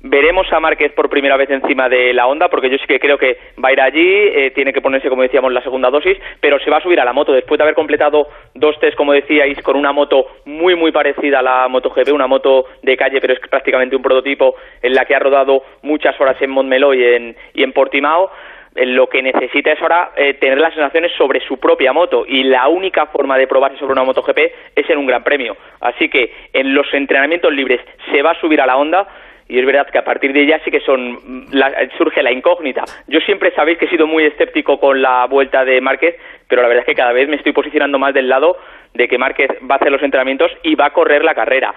veremos 0.00 0.50
a 0.52 0.60
Márquez 0.60 0.92
por 0.92 1.10
primera 1.10 1.36
vez 1.36 1.50
encima 1.50 1.88
de 1.88 2.12
la 2.12 2.26
onda, 2.26 2.48
porque 2.48 2.70
yo 2.70 2.78
sí 2.78 2.86
que 2.86 3.00
creo 3.00 3.18
que 3.18 3.38
va 3.62 3.70
a 3.70 3.72
ir 3.72 3.80
allí, 3.80 4.06
eh, 4.06 4.52
tiene 4.54 4.72
que 4.72 4.80
ponerse, 4.80 5.08
como 5.08 5.22
decíamos, 5.22 5.52
la 5.52 5.62
segunda 5.62 5.90
dosis, 5.90 6.16
pero 6.40 6.58
se 6.60 6.70
va 6.70 6.78
a 6.78 6.82
subir 6.82 7.00
a 7.00 7.04
la 7.04 7.12
moto 7.12 7.32
después 7.32 7.58
de 7.58 7.64
haber 7.64 7.74
completado 7.74 8.28
dos 8.54 8.78
test, 8.80 8.96
como 8.96 9.12
decíais, 9.12 9.60
con 9.62 9.76
una 9.76 9.92
moto 9.92 10.26
muy, 10.44 10.76
muy 10.76 10.92
parecida 10.92 11.40
a 11.40 11.42
la 11.42 11.68
MotoGP, 11.68 12.12
una 12.12 12.26
moto 12.26 12.66
de 12.82 12.96
calle, 12.96 13.20
pero 13.20 13.34
es 13.34 13.40
prácticamente 13.40 13.96
un 13.96 14.02
prototipo 14.02 14.54
en 14.82 14.94
la 14.94 15.04
que 15.04 15.14
ha 15.14 15.18
rodado 15.18 15.62
muchas 15.82 16.18
horas 16.20 16.40
en 16.40 16.50
Montmeló 16.50 16.94
y 16.94 17.04
en, 17.04 17.36
y 17.54 17.62
en 17.62 17.72
Portimao. 17.72 18.30
Eh, 18.78 18.86
Lo 18.86 19.08
que 19.08 19.22
necesita 19.22 19.72
es 19.72 19.82
ahora 19.82 20.12
eh, 20.16 20.34
tener 20.34 20.58
las 20.58 20.72
sensaciones 20.74 21.12
sobre 21.18 21.40
su 21.40 21.58
propia 21.58 21.92
moto 21.92 22.24
y 22.26 22.44
la 22.44 22.68
única 22.68 23.06
forma 23.06 23.36
de 23.36 23.46
probarse 23.46 23.78
sobre 23.78 23.92
una 23.92 24.04
MotoGP 24.04 24.38
es 24.76 24.88
en 24.88 24.98
un 24.98 25.06
Gran 25.06 25.24
Premio. 25.24 25.56
Así 25.80 26.08
que 26.08 26.32
en 26.52 26.74
los 26.74 26.86
entrenamientos 26.94 27.52
libres 27.52 27.80
se 28.12 28.22
va 28.22 28.30
a 28.32 28.40
subir 28.40 28.60
a 28.60 28.66
la 28.66 28.76
onda 28.76 29.06
y 29.48 29.58
es 29.58 29.64
verdad 29.64 29.88
que 29.90 29.96
a 29.98 30.04
partir 30.04 30.32
de 30.34 30.42
ella 30.42 30.60
sí 30.64 30.70
que 30.70 30.80
son 30.80 31.46
la- 31.52 31.72
surge 31.96 32.22
la 32.22 32.30
incógnita. 32.30 32.84
Yo 33.06 33.18
siempre 33.20 33.50
sabéis 33.52 33.78
que 33.78 33.86
he 33.86 33.88
sido 33.90 34.06
muy 34.06 34.24
escéptico 34.24 34.78
con 34.78 35.00
la 35.00 35.24
vuelta 35.26 35.64
de 35.64 35.80
Márquez, 35.80 36.16
pero 36.46 36.60
la 36.62 36.68
verdad 36.68 36.82
es 36.82 36.86
que 36.86 36.94
cada 36.94 37.12
vez 37.12 37.28
me 37.28 37.36
estoy 37.36 37.52
posicionando 37.52 37.98
más 37.98 38.12
del 38.12 38.28
lado 38.28 38.58
de 38.94 39.08
que 39.08 39.16
Márquez 39.18 39.48
va 39.68 39.74
a 39.74 39.78
hacer 39.78 39.90
los 39.90 40.02
entrenamientos 40.02 40.50
y 40.62 40.74
va 40.74 40.86
a 40.86 40.92
correr 40.92 41.24
la 41.24 41.34
carrera. 41.34 41.74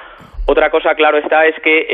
Otra 0.47 0.69
cosa, 0.69 0.95
claro 0.95 1.17
está, 1.17 1.45
es 1.45 1.55
que 1.63 1.85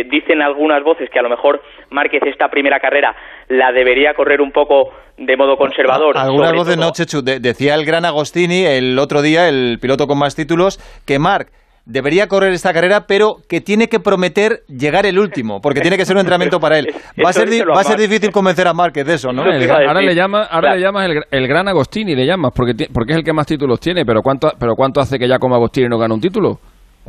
eh, 0.00 0.04
dicen 0.10 0.42
algunas 0.42 0.82
voces 0.82 1.08
que 1.12 1.18
a 1.18 1.22
lo 1.22 1.28
mejor 1.28 1.60
Márquez 1.90 2.22
esta 2.26 2.48
primera 2.48 2.80
carrera 2.80 3.14
la 3.48 3.70
debería 3.72 4.14
correr 4.14 4.40
un 4.40 4.50
poco 4.52 4.90
de 5.16 5.36
modo 5.36 5.56
conservador. 5.56 6.16
Algunas 6.16 6.52
voces 6.52 6.76
todo- 6.76 6.86
no, 6.86 6.92
Chechu. 6.92 7.22
De- 7.22 7.38
decía 7.40 7.74
el 7.74 7.84
gran 7.84 8.04
Agostini 8.04 8.64
el 8.64 8.98
otro 8.98 9.22
día, 9.22 9.48
el 9.48 9.78
piloto 9.80 10.06
con 10.06 10.18
más 10.18 10.34
títulos, 10.34 10.78
que 11.06 11.18
Marc 11.18 11.48
debería 11.84 12.26
correr 12.26 12.52
esta 12.52 12.72
carrera, 12.72 13.06
pero 13.06 13.36
que 13.48 13.60
tiene 13.60 13.88
que 13.88 14.00
prometer 14.00 14.60
llegar 14.68 15.06
el 15.06 15.18
último, 15.18 15.60
porque 15.60 15.80
tiene 15.80 15.96
que 15.96 16.04
ser 16.04 16.16
un 16.16 16.20
entrenamiento 16.20 16.58
para 16.60 16.78
él. 16.78 16.86
Va 17.24 17.30
a 17.30 17.32
ser, 17.32 17.48
a 17.62 17.64
va 17.74 17.80
a 17.80 17.84
ser 17.84 17.98
difícil 17.98 18.30
convencer 18.30 18.66
a 18.66 18.72
Marquez 18.72 19.04
de 19.04 19.14
eso, 19.14 19.32
¿no? 19.32 19.44
El 19.44 19.70
ahora 19.70 20.00
le 20.00 20.14
llama, 20.14 20.44
ahora 20.44 20.74
le 20.74 20.80
llamas 20.80 21.06
el, 21.06 21.16
gr- 21.16 21.26
el 21.30 21.46
gran 21.48 21.68
Agostini, 21.68 22.14
le 22.14 22.26
llamas, 22.26 22.52
porque, 22.54 22.86
porque 22.92 23.12
es 23.12 23.18
el 23.18 23.24
que 23.24 23.32
más 23.32 23.46
títulos 23.46 23.78
tiene, 23.80 24.04
pero 24.04 24.22
¿cuánto, 24.22 24.52
pero 24.58 24.74
¿cuánto 24.74 25.00
hace 25.00 25.18
que 25.18 25.28
ya 25.28 25.38
como 25.38 25.54
Agostini 25.54 25.88
no 25.88 25.98
gana 25.98 26.14
un 26.14 26.20
título? 26.20 26.58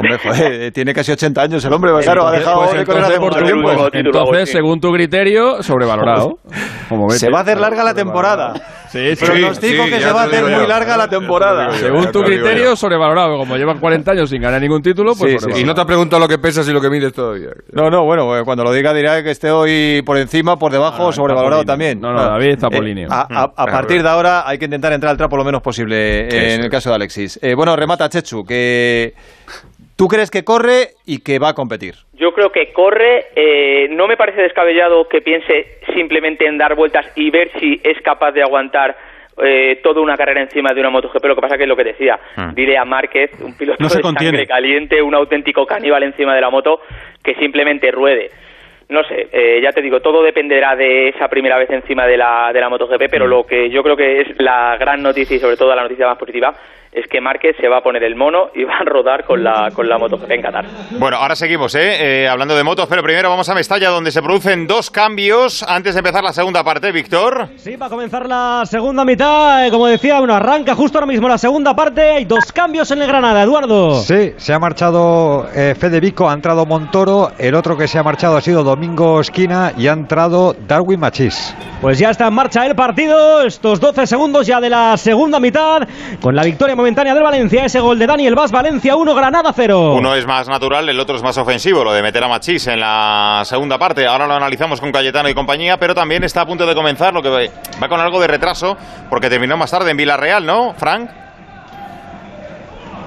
Hombre, 0.02 0.18
joder, 0.18 0.72
tiene 0.72 0.94
casi 0.94 1.12
80 1.12 1.42
años 1.42 1.64
el 1.66 1.74
hombre, 1.74 1.92
claro, 2.04 2.28
ha 2.28 2.32
dejado 2.32 2.64
Pues 2.64 2.74
de 2.74 2.86
correr 2.86 3.04
hace 3.04 3.20
mucho 3.20 3.42
tiempo. 3.44 3.90
entonces, 3.94 4.52
según 4.52 4.80
tu 4.82 4.92
criterio, 4.92 5.64
sobrevalorado. 5.64 6.40
Como 6.90 7.10
Se 7.12 7.30
va 7.30 7.40
a 7.40 7.42
hacer 7.44 7.60
larga 7.60 7.84
la 7.84 7.94
temporada. 7.94 8.54
Sí, 8.92 9.16
sí. 9.16 9.26
Pronostico 9.26 9.86
que 9.86 10.02
se 10.02 10.12
va 10.12 10.24
a 10.24 10.26
hacer 10.26 10.44
muy 10.44 10.68
larga 10.68 10.98
la 10.98 11.08
temporada. 11.08 11.72
Según 11.78 12.12
tu 12.12 12.22
criterio, 12.24 12.76
sobrevalorado. 12.76 13.38
Como 13.38 13.56
llevan 13.56 13.80
40 13.80 14.12
años 14.12 14.30
sin 14.30 14.42
ganar 14.42 14.60
ningún 14.62 14.82
título, 14.82 15.14
pues 15.16 15.42
Sí, 15.42 15.50
sí. 15.54 15.62
Y 15.62 15.64
no 15.64 15.74
te 15.74 15.80
ha 15.82 15.86
preguntado 15.86 16.20
lo 16.20 16.28
que 16.28 16.38
pesas 16.38 16.68
y 16.68 16.72
lo 16.74 16.82
que 16.82 16.90
mides 16.90 17.14
todavía. 17.14 17.52
No, 17.72 17.90
no, 17.90 18.04
bueno, 18.04 18.38
eh, 18.38 18.44
cuando 18.44 18.66
lo 18.66 18.74
diga 18.74 18.94
dirá 18.94 19.24
que 19.24 19.32
esté 19.32 19.50
hoy 19.50 20.02
por 20.06 20.18
encima, 20.18 20.58
por 20.60 20.74
debajo, 20.74 21.14
sobrevalorado 21.14 21.64
también. 21.64 22.02
No, 22.02 22.12
no, 22.12 22.22
David 22.22 22.50
está 22.50 22.70
por 22.70 22.84
Eh, 22.84 22.88
línea. 22.88 23.08
A, 23.10 23.28
a- 23.44 23.52
a 23.56 23.66
partir 23.68 24.04
de 24.04 24.10
ahora 24.10 24.44
hay 24.46 24.58
que 24.58 24.66
intentar 24.66 24.92
entrar 24.92 25.12
al 25.12 25.18
trapo 25.18 25.38
lo 25.38 25.46
menos 25.46 25.62
posible 25.62 26.28
eh, 26.28 26.56
en 26.56 26.62
el 26.66 26.70
caso 26.70 26.90
de 26.90 26.96
Alexis. 26.96 27.40
Eh, 27.42 27.56
bueno, 27.56 27.74
remata 27.78 28.10
Chechu, 28.10 28.44
que 28.44 29.14
tú 30.02 30.08
crees 30.08 30.32
que 30.32 30.44
corre 30.44 30.96
y 31.06 31.20
que 31.22 31.38
va 31.38 31.50
a 31.50 31.54
competir. 31.54 31.94
Yo 32.14 32.34
creo 32.34 32.52
que 32.52 32.74
corre, 32.74 33.26
eh, 33.36 33.88
no 33.92 34.08
me 34.08 34.18
parece 34.18 34.42
descabellado 34.42 35.08
que 35.08 35.22
piense 35.22 35.78
simplemente 35.94 36.48
en 36.48 36.58
dar 36.58 36.74
vueltas 36.74 37.06
y 37.16 37.30
ver 37.30 37.52
si 37.60 37.80
es 37.84 38.02
capaz 38.02 38.32
de 38.32 38.42
aguantar 38.42 38.98
eh, 39.44 39.80
toda 39.84 40.02
una 40.02 40.18
carrera 40.18 40.42
encima 40.42 40.74
de 40.74 40.80
una 40.80 40.90
MotoGP, 40.90 41.24
lo 41.26 41.36
que 41.36 41.42
pasa 41.42 41.56
que 41.56 41.64
es 41.64 41.70
lo 41.70 41.76
que 41.76 41.84
decía, 41.84 42.20
dile 42.56 42.80
a 42.80 42.84
Márquez, 42.84 43.30
un 43.42 43.56
piloto 43.56 43.78
No 43.80 43.90
se 43.90 43.98
de 43.98 44.02
contiene. 44.02 44.32
sangre 44.38 44.48
caliente, 44.48 45.04
un 45.04 45.14
auténtico 45.14 45.68
caníbal 45.68 46.02
encima 46.02 46.34
de 46.34 46.42
la 46.42 46.50
moto, 46.50 46.82
que 47.24 47.36
simplemente 47.36 47.92
ruede. 47.92 48.32
No 48.90 49.04
sé, 49.04 49.28
eh, 49.32 49.62
ya 49.62 49.72
te 49.72 49.84
digo, 49.84 50.00
todo 50.00 50.24
dependerá 50.24 50.76
de 50.76 51.10
esa 51.10 51.28
primera 51.28 51.60
vez 51.60 51.70
encima 51.70 52.08
de 52.08 52.18
la, 52.18 52.50
de 52.52 52.60
la 52.60 52.70
MotoGP, 52.70 53.04
pero 53.08 53.28
lo 53.28 53.46
que 53.46 53.70
yo 53.70 53.84
creo 53.84 53.96
que 53.96 54.22
es 54.22 54.28
la 54.40 54.78
gran 54.80 55.04
noticia 55.04 55.38
y 55.38 55.40
sobre 55.40 55.58
todo 55.58 55.76
la 55.76 55.84
noticia 55.84 56.08
más 56.08 56.18
positiva 56.18 56.56
es 56.92 57.08
que 57.08 57.22
Márquez 57.22 57.56
se 57.60 57.68
va 57.70 57.78
a 57.78 57.82
poner 57.84 58.04
el 58.04 58.16
mono 58.16 58.50
y 58.54 58.64
va 58.66 58.78
a 58.80 58.84
rodar 58.84 59.24
con 59.26 59.44
la, 59.44 59.70
con 59.74 59.88
la 59.88 59.98
MotoGP 59.98 60.30
en 60.32 60.42
Qatar. 60.42 60.66
Bueno, 61.00 61.18
ahora 61.18 61.36
seguimos, 61.36 61.74
¿eh? 61.76 62.24
Eh, 62.24 62.28
hablando 62.28 62.56
de 62.56 62.64
motos, 62.64 62.88
pero 62.90 63.02
primero 63.02 63.30
vamos 63.30 63.48
a 63.48 63.56
Mestalla, 63.56 63.90
donde 63.90 64.12
se 64.12 64.22
producen 64.22 64.68
dos 64.68 64.92
cambios 64.92 65.64
antes 65.64 65.94
de 65.96 66.00
empezar 66.00 66.24
la 66.24 66.34
segunda 66.34 66.64
parte, 66.64 66.92
Víctor. 66.92 67.48
Sí, 67.56 67.76
va 67.78 67.86
a 67.86 67.90
comenzar 67.90 68.28
la 68.28 68.64
segunda 68.66 69.06
mitad. 69.06 69.66
eh, 69.66 69.72
como 69.72 69.88
decía, 69.88 70.20
bueno, 70.20 70.34
arranca 70.36 70.76
justo 70.76 70.98
ahora 70.98 71.08
mismo 71.08 71.28
la 71.30 71.38
segunda 71.38 71.76
parte. 71.76 72.02
Hay 72.12 72.26
dos 72.26 72.52
cambios 72.52 72.92
en 72.92 73.02
el 73.02 73.08
Granada, 73.08 73.42
Eduardo. 73.44 73.96
Sí, 74.02 74.34
se 74.38 74.54
ha 74.54 74.60
marchado 74.60 75.48
eh, 75.56 75.76
Fede 75.80 76.00
Vico, 76.02 76.30
ha 76.30 76.34
entrado 76.34 76.66
Montoro, 76.66 77.32
el 77.38 77.56
otro 77.56 77.78
que 77.78 77.88
se 77.88 78.00
ha 78.00 78.04
marchado 78.04 78.36
ha 78.38 78.42
sido 78.42 78.64
Domingo 78.64 79.22
Esquina 79.22 79.72
y 79.78 79.88
ha 79.88 79.94
entrado 79.94 80.56
Darwin 80.68 81.00
Machís. 81.00 81.56
Pues 81.80 81.98
ya 81.98 82.10
está 82.12 82.28
en 82.28 82.34
marcha 82.34 82.66
el 82.66 82.76
partido. 82.76 83.42
Estos 83.44 83.80
12 83.80 84.06
segundos 84.06 84.46
ya 84.46 84.60
de 84.62 84.70
la 84.70 84.98
segunda 84.98 85.40
mitad. 85.40 85.88
Con 86.22 86.36
la 86.36 86.44
victoria 86.44 86.76
momentánea 86.82 87.14
del 87.14 87.22
Valencia. 87.22 87.64
Ese 87.64 87.80
gol 87.80 88.00
de 88.00 88.08
Daniel 88.08 88.34
Vaz, 88.34 88.52
Valencia 88.52 88.96
1, 88.96 89.14
Granada 89.14 89.54
0. 89.56 89.94
Uno 89.94 90.16
es 90.16 90.26
más 90.26 90.48
natural, 90.48 90.90
el 90.90 91.00
otro 91.00 91.16
es 91.16 91.22
más 91.22 91.38
ofensivo, 91.38 91.84
lo 91.84 91.94
de 91.94 92.02
meter 92.02 92.24
a 92.24 92.28
Machís 92.28 92.66
en 92.66 92.80
la 92.80 93.44
segunda 93.46 93.78
parte. 93.78 94.08
Ahora 94.08 94.26
lo 94.26 94.34
analizamos 94.34 94.82
con 94.82 94.92
Cayetano 94.92 95.30
y 95.30 95.36
compañía, 95.36 95.78
pero 95.78 95.94
también 95.94 96.24
está 96.24 96.42
a 96.42 96.46
punto 96.48 96.66
de 96.66 96.74
comenzar, 96.74 97.14
lo 97.14 97.22
que 97.22 97.30
va 97.30 97.88
con 97.88 98.00
algo 98.00 98.20
de 98.20 98.28
retraso, 98.28 98.76
porque 99.12 99.30
terminó 99.30 99.58
más 99.58 99.70
tarde 99.70 99.92
en 99.92 99.98
Villarreal, 99.98 100.44
¿no, 100.44 100.74
Frank? 100.76 101.21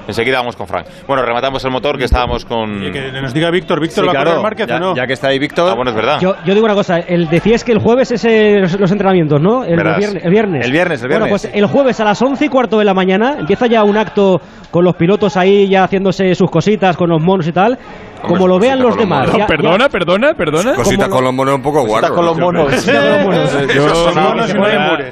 Enseguida 0.06 0.38
vamos 0.38 0.56
con 0.56 0.66
Frank. 0.66 0.86
Bueno, 1.06 1.22
rematamos 1.22 1.64
el 1.64 1.70
motor 1.70 1.96
que 1.98 2.04
estábamos 2.04 2.44
con... 2.44 2.92
Que 2.92 3.10
nos 3.22 3.32
diga 3.32 3.50
Víctor, 3.50 3.80
¿Víctor 3.80 4.04
Sí, 4.04 4.06
va 4.14 4.20
a 4.20 4.24
claro, 4.24 4.42
Márquez 4.42 4.66
ya, 4.66 4.76
o 4.76 4.80
no? 4.80 4.94
ya 4.96 5.06
que 5.06 5.12
está 5.14 5.28
ahí 5.28 5.38
Víctor. 5.38 5.70
Ah, 5.70 5.74
bueno, 5.74 5.90
es 5.90 5.96
verdad. 5.96 6.18
Yo, 6.20 6.34
yo 6.44 6.54
digo 6.54 6.64
una 6.66 6.74
cosa, 6.74 6.98
el, 6.98 7.28
decías 7.28 7.64
que 7.64 7.72
el 7.72 7.78
jueves 7.78 8.10
es 8.12 8.24
eh, 8.24 8.58
los, 8.60 8.78
los 8.78 8.90
entrenamientos, 8.92 9.40
¿no? 9.40 9.64
El, 9.64 9.76
viernes, 9.76 10.24
el 10.24 10.30
viernes. 10.30 10.64
El 10.66 10.72
viernes, 10.72 11.02
el 11.02 11.08
viernes. 11.08 11.08
Bueno, 11.08 11.26
pues 11.28 11.50
el 11.52 11.66
jueves 11.66 12.00
a 12.00 12.04
las 12.04 12.20
11 12.20 12.44
y 12.44 12.48
cuarto 12.48 12.78
de 12.78 12.84
la 12.84 12.94
mañana 12.94 13.36
empieza 13.38 13.66
ya 13.66 13.82
un 13.82 13.96
acto 13.96 14.40
con 14.70 14.84
los 14.84 14.94
pilotos 14.96 15.36
ahí 15.36 15.68
ya 15.68 15.84
haciéndose 15.84 16.34
sus 16.34 16.50
cositas 16.50 16.96
con 16.96 17.08
los 17.10 17.22
monos 17.22 17.46
y 17.48 17.52
tal. 17.52 17.78
Como 18.26 18.48
lo 18.48 18.58
vean 18.58 18.80
los 18.80 18.96
demás. 18.96 19.30
ya- 19.32 19.38
ya- 19.40 19.46
Perdona, 19.46 19.88
perdona, 19.90 20.32
perdona. 20.34 20.74
Cositas 20.74 21.08
con 21.08 21.24
los 21.24 21.34
monos 21.34 21.56
un 21.56 21.62
poco 21.62 21.84
guarro. 21.84 22.08
Cositas 22.08 22.16
con 22.16 22.24
los 22.24 22.38
monos. 22.38 22.88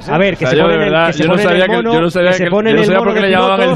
A 0.09 0.17
ver, 0.17 0.35
que 0.37 0.45
se 0.47 0.57
ponen 0.57 0.81
el- 0.81 0.91
mono, 0.91 1.11
yo 1.11 1.27
no 1.27 1.37
sabía 1.37 2.35
que 3.13 3.21
le 3.21 3.29
llamaban. 3.31 3.75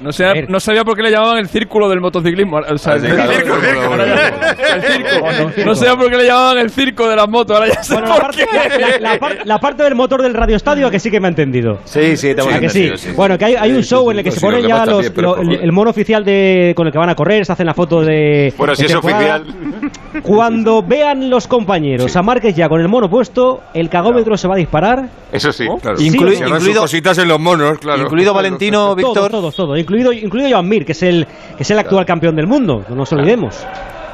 No, 0.00 0.12
sé- 0.12 0.46
no 0.48 0.58
sabía 0.60 0.84
por 0.84 0.96
qué 0.96 1.02
le 1.02 1.10
llamaban 1.10 1.38
el 1.38 1.48
círculo 1.48 1.88
del 1.88 2.00
motociclismo. 2.00 2.58
O 2.58 2.78
sea, 2.78 2.94
el, 2.94 3.02
circo, 3.02 3.60
circo. 3.60 3.82
Ahora 3.84 4.06
ya- 4.06 4.74
el 4.74 4.82
circo. 4.82 5.64
No 5.64 5.74
sabía 5.74 5.96
por 5.96 6.10
qué 6.10 6.16
le 6.16 6.26
llamaban 6.26 6.58
el 6.58 6.70
circo 6.70 7.08
de 7.08 7.16
las 7.16 7.28
motos. 7.28 7.56
Ahora 7.56 7.72
ya 7.72 7.82
sé 7.82 7.94
Bueno, 7.94 8.08
la, 8.08 8.16
parte, 8.20 8.46
qué. 8.50 8.78
la- 8.80 8.88
la- 8.88 8.98
la 9.12 9.18
par- 9.18 9.38
la 9.44 9.58
parte 9.60 9.82
del 9.84 9.94
motor 9.94 10.22
del 10.22 10.34
radioestadio 10.34 10.90
que 10.90 10.98
sí 10.98 11.10
que 11.10 11.20
me 11.20 11.28
ha 11.28 11.30
entendido. 11.30 11.78
Sí, 11.84 12.16
sí, 12.16 12.34
te 12.34 12.42
entendido, 12.42 12.96
sí. 12.96 13.10
Bueno, 13.14 13.38
que 13.38 13.44
hay, 13.44 13.54
hay 13.54 13.70
un 13.72 13.82
Sí, 13.82 13.90
show 13.90 14.04
sí, 14.06 14.10
en 14.12 14.18
el 14.18 14.24
que 14.24 14.30
sí, 14.32 14.40
se 14.40 14.50
lo 14.50 14.58
ya 14.58 14.84
los, 14.84 15.16
lo- 15.16 15.36
el, 15.36 15.72
mono 15.72 15.90
oficial 15.90 16.24
de, 16.24 16.72
con 16.76 16.86
el 16.86 16.92
que 16.92 16.98
van 16.98 17.10
a 17.10 17.14
correr, 17.14 17.46
se 17.46 17.52
hacen 17.52 17.66
la 17.66 17.74
foto 17.74 18.00
de. 18.02 18.52
Bueno, 18.58 18.74
si 18.74 18.84
es 18.86 18.92
temporada. 18.92 19.36
oficial. 19.36 20.22
Cuando 20.22 20.82
vean 20.82 21.30
los 21.30 21.46
compañeros 21.46 22.14
a 22.16 22.22
Márquez 22.22 22.54
ya 22.54 22.68
con 22.68 22.80
el 22.80 22.88
mono 22.88 23.08
puesto, 23.08 23.62
el 23.74 23.88
cagómetro 23.88 24.36
se 24.36 24.48
va 24.48 24.54
a 24.54 24.58
disparar. 24.58 25.08
Eso 25.32 25.52
sí. 25.52 25.66
Claro. 25.80 25.96
Sí, 25.98 26.10
Inclui- 26.10 26.20
¿o 26.20 26.30
no? 26.32 26.38
Que 26.38 26.44
hagan 26.44 26.60
sus 26.60 26.68
incluido- 26.68 26.80
cositas 26.82 27.18
en 27.18 27.28
los 27.28 27.40
monos, 27.40 27.78
claro. 27.78 28.02
Incluido 28.02 28.32
Valentino, 28.34 28.78
Todos, 28.84 28.96
Víctor. 28.96 29.30
todos, 29.30 29.54
todos. 29.56 29.78
Incluido, 29.84 30.12
incluido 30.12 30.48
Joan 30.50 30.68
Mir, 30.68 30.84
que 30.84 30.92
es 30.92 31.02
el, 31.02 31.26
que 31.56 31.62
es 31.62 31.70
el 31.70 31.78
actual 31.78 32.04
campeón 32.06 32.34
del 32.34 32.46
mundo. 32.46 32.82
No 32.88 32.96
nos 32.96 33.12
olvidemos. 33.12 33.66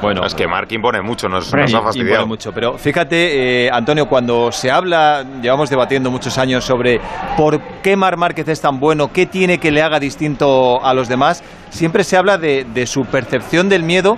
Bueno, 0.03 0.25
Es 0.25 0.35
que 0.35 0.47
Mark 0.49 0.67
impone 0.71 1.03
mucho, 1.03 1.29
nos, 1.29 1.53
nos 1.53 1.55
ha 1.55 1.67
impone 1.67 1.85
fastidiado. 1.85 2.27
mucho, 2.27 2.53
pero 2.53 2.79
fíjate, 2.79 3.67
eh, 3.67 3.71
Antonio, 3.71 4.07
cuando 4.09 4.51
se 4.51 4.71
habla, 4.71 5.23
llevamos 5.43 5.69
debatiendo 5.69 6.11
muchos 6.11 6.39
años 6.39 6.65
sobre 6.65 6.99
por 7.37 7.61
qué 7.83 7.97
Mar 7.97 8.17
Márquez 8.17 8.49
es 8.49 8.63
tan 8.63 8.81
bueno, 8.81 9.13
qué 9.13 9.27
tiene 9.27 9.59
que 9.59 9.71
le 9.71 9.83
haga 9.83 10.01
distinto 10.01 10.83
a 10.83 10.95
los 10.95 11.07
demás, 11.07 11.45
siempre 11.69 12.03
se 12.03 12.17
habla 12.17 12.39
de, 12.39 12.65
de 12.73 12.87
su 12.87 13.03
percepción 13.03 13.69
del 13.69 13.83
miedo 13.83 14.17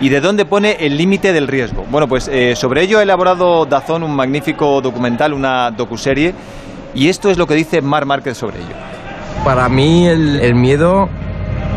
y 0.00 0.08
de 0.08 0.20
dónde 0.20 0.44
pone 0.46 0.76
el 0.80 0.96
límite 0.96 1.32
del 1.32 1.46
riesgo. 1.46 1.84
Bueno, 1.88 2.08
pues 2.08 2.26
eh, 2.26 2.56
sobre 2.56 2.82
ello 2.82 2.98
ha 2.98 3.02
elaborado 3.04 3.66
Dazón 3.66 4.02
un 4.02 4.16
magnífico 4.16 4.80
documental, 4.80 5.32
una 5.32 5.70
docuserie, 5.70 6.34
y 6.92 7.08
esto 7.08 7.30
es 7.30 7.38
lo 7.38 7.46
que 7.46 7.54
dice 7.54 7.80
Mar 7.80 8.04
Márquez 8.04 8.36
sobre 8.36 8.58
ello. 8.58 8.74
Para 9.44 9.68
mí 9.68 10.06
el, 10.06 10.54
miedo 10.54 11.08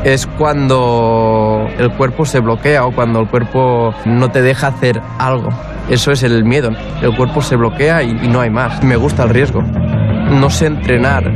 es 0.04 0.28
cuando 0.28 1.67
el 1.78 1.91
cuerpo 1.91 2.26
se 2.26 2.39
bloquea 2.39 2.86
o 2.86 2.91
cuando 2.91 3.21
el 3.21 3.28
cuerpo 3.28 3.93
no 4.06 4.32
te 4.32 4.41
deja 4.41 4.67
hacer 4.67 5.02
algo. 5.17 5.49
Eso 5.89 6.12
es 6.12 6.23
el 6.23 6.43
miedo. 6.43 6.71
El 7.02 7.15
cuerpo 7.15 7.41
se 7.41 7.56
bloquea 7.56 8.04
y 8.04 8.28
no 8.28 8.41
hay 8.41 8.49
más. 8.49 8.84
Me 8.84 8.95
gusta 8.95 9.23
el 9.23 9.30
riesgo. 9.30 9.62
No 9.62 10.49
sé 10.49 10.67
entrenar 10.67 11.32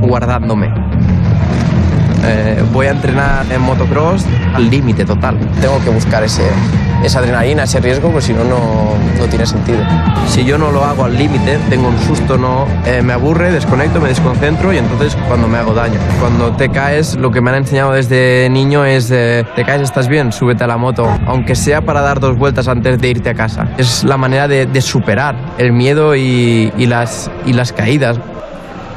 guardándome. 0.00 0.72
Eh, 2.24 2.62
voy 2.72 2.86
a 2.86 2.90
entrenar 2.90 3.44
en 3.50 3.60
motocross 3.60 4.24
al 4.54 4.70
límite 4.70 5.04
total. 5.04 5.38
Tengo 5.60 5.82
que 5.82 5.90
buscar 5.90 6.22
ese, 6.22 6.44
esa 7.04 7.18
adrenalina, 7.18 7.64
ese 7.64 7.80
riesgo, 7.80 8.10
pues 8.10 8.24
si 8.24 8.32
no, 8.32 8.44
no, 8.44 9.26
tiene 9.28 9.46
sentido. 9.46 9.78
Si 10.28 10.44
yo 10.44 10.58
no 10.58 10.70
lo 10.70 10.84
hago 10.84 11.04
al 11.04 11.16
límite, 11.16 11.58
tengo 11.70 11.88
un 11.88 11.98
susto, 12.00 12.36
no, 12.36 12.66
eh, 12.86 13.02
me 13.02 13.12
aburre, 13.12 13.50
desconecto, 13.50 14.00
me 14.00 14.08
desconcentro 14.08 14.72
y 14.72 14.78
entonces 14.78 15.16
cuando 15.28 15.48
me 15.48 15.58
hago 15.58 15.74
daño. 15.74 15.98
Cuando 16.20 16.52
te 16.52 16.68
caes, 16.68 17.16
lo 17.16 17.30
que 17.30 17.40
me 17.40 17.50
han 17.50 17.56
enseñado 17.56 17.92
desde 17.92 18.48
niño 18.50 18.84
es, 18.84 19.10
eh, 19.10 19.44
te 19.56 19.64
caes, 19.64 19.82
estás 19.82 20.08
bien, 20.08 20.32
súbete 20.32 20.64
a 20.64 20.66
la 20.66 20.76
moto, 20.76 21.08
aunque 21.26 21.54
sea 21.54 21.80
para 21.82 22.00
dar 22.02 22.20
dos 22.20 22.36
vueltas 22.36 22.68
antes 22.68 23.00
de 23.00 23.08
irte 23.08 23.30
a 23.30 23.34
casa. 23.34 23.68
Es 23.78 24.04
la 24.04 24.16
manera 24.16 24.48
de, 24.48 24.66
de 24.66 24.80
superar 24.80 25.34
el 25.58 25.72
miedo 25.72 26.14
y, 26.14 26.72
y 26.76 26.86
las, 26.86 27.30
y 27.46 27.52
las 27.52 27.72
caídas. 27.72 28.18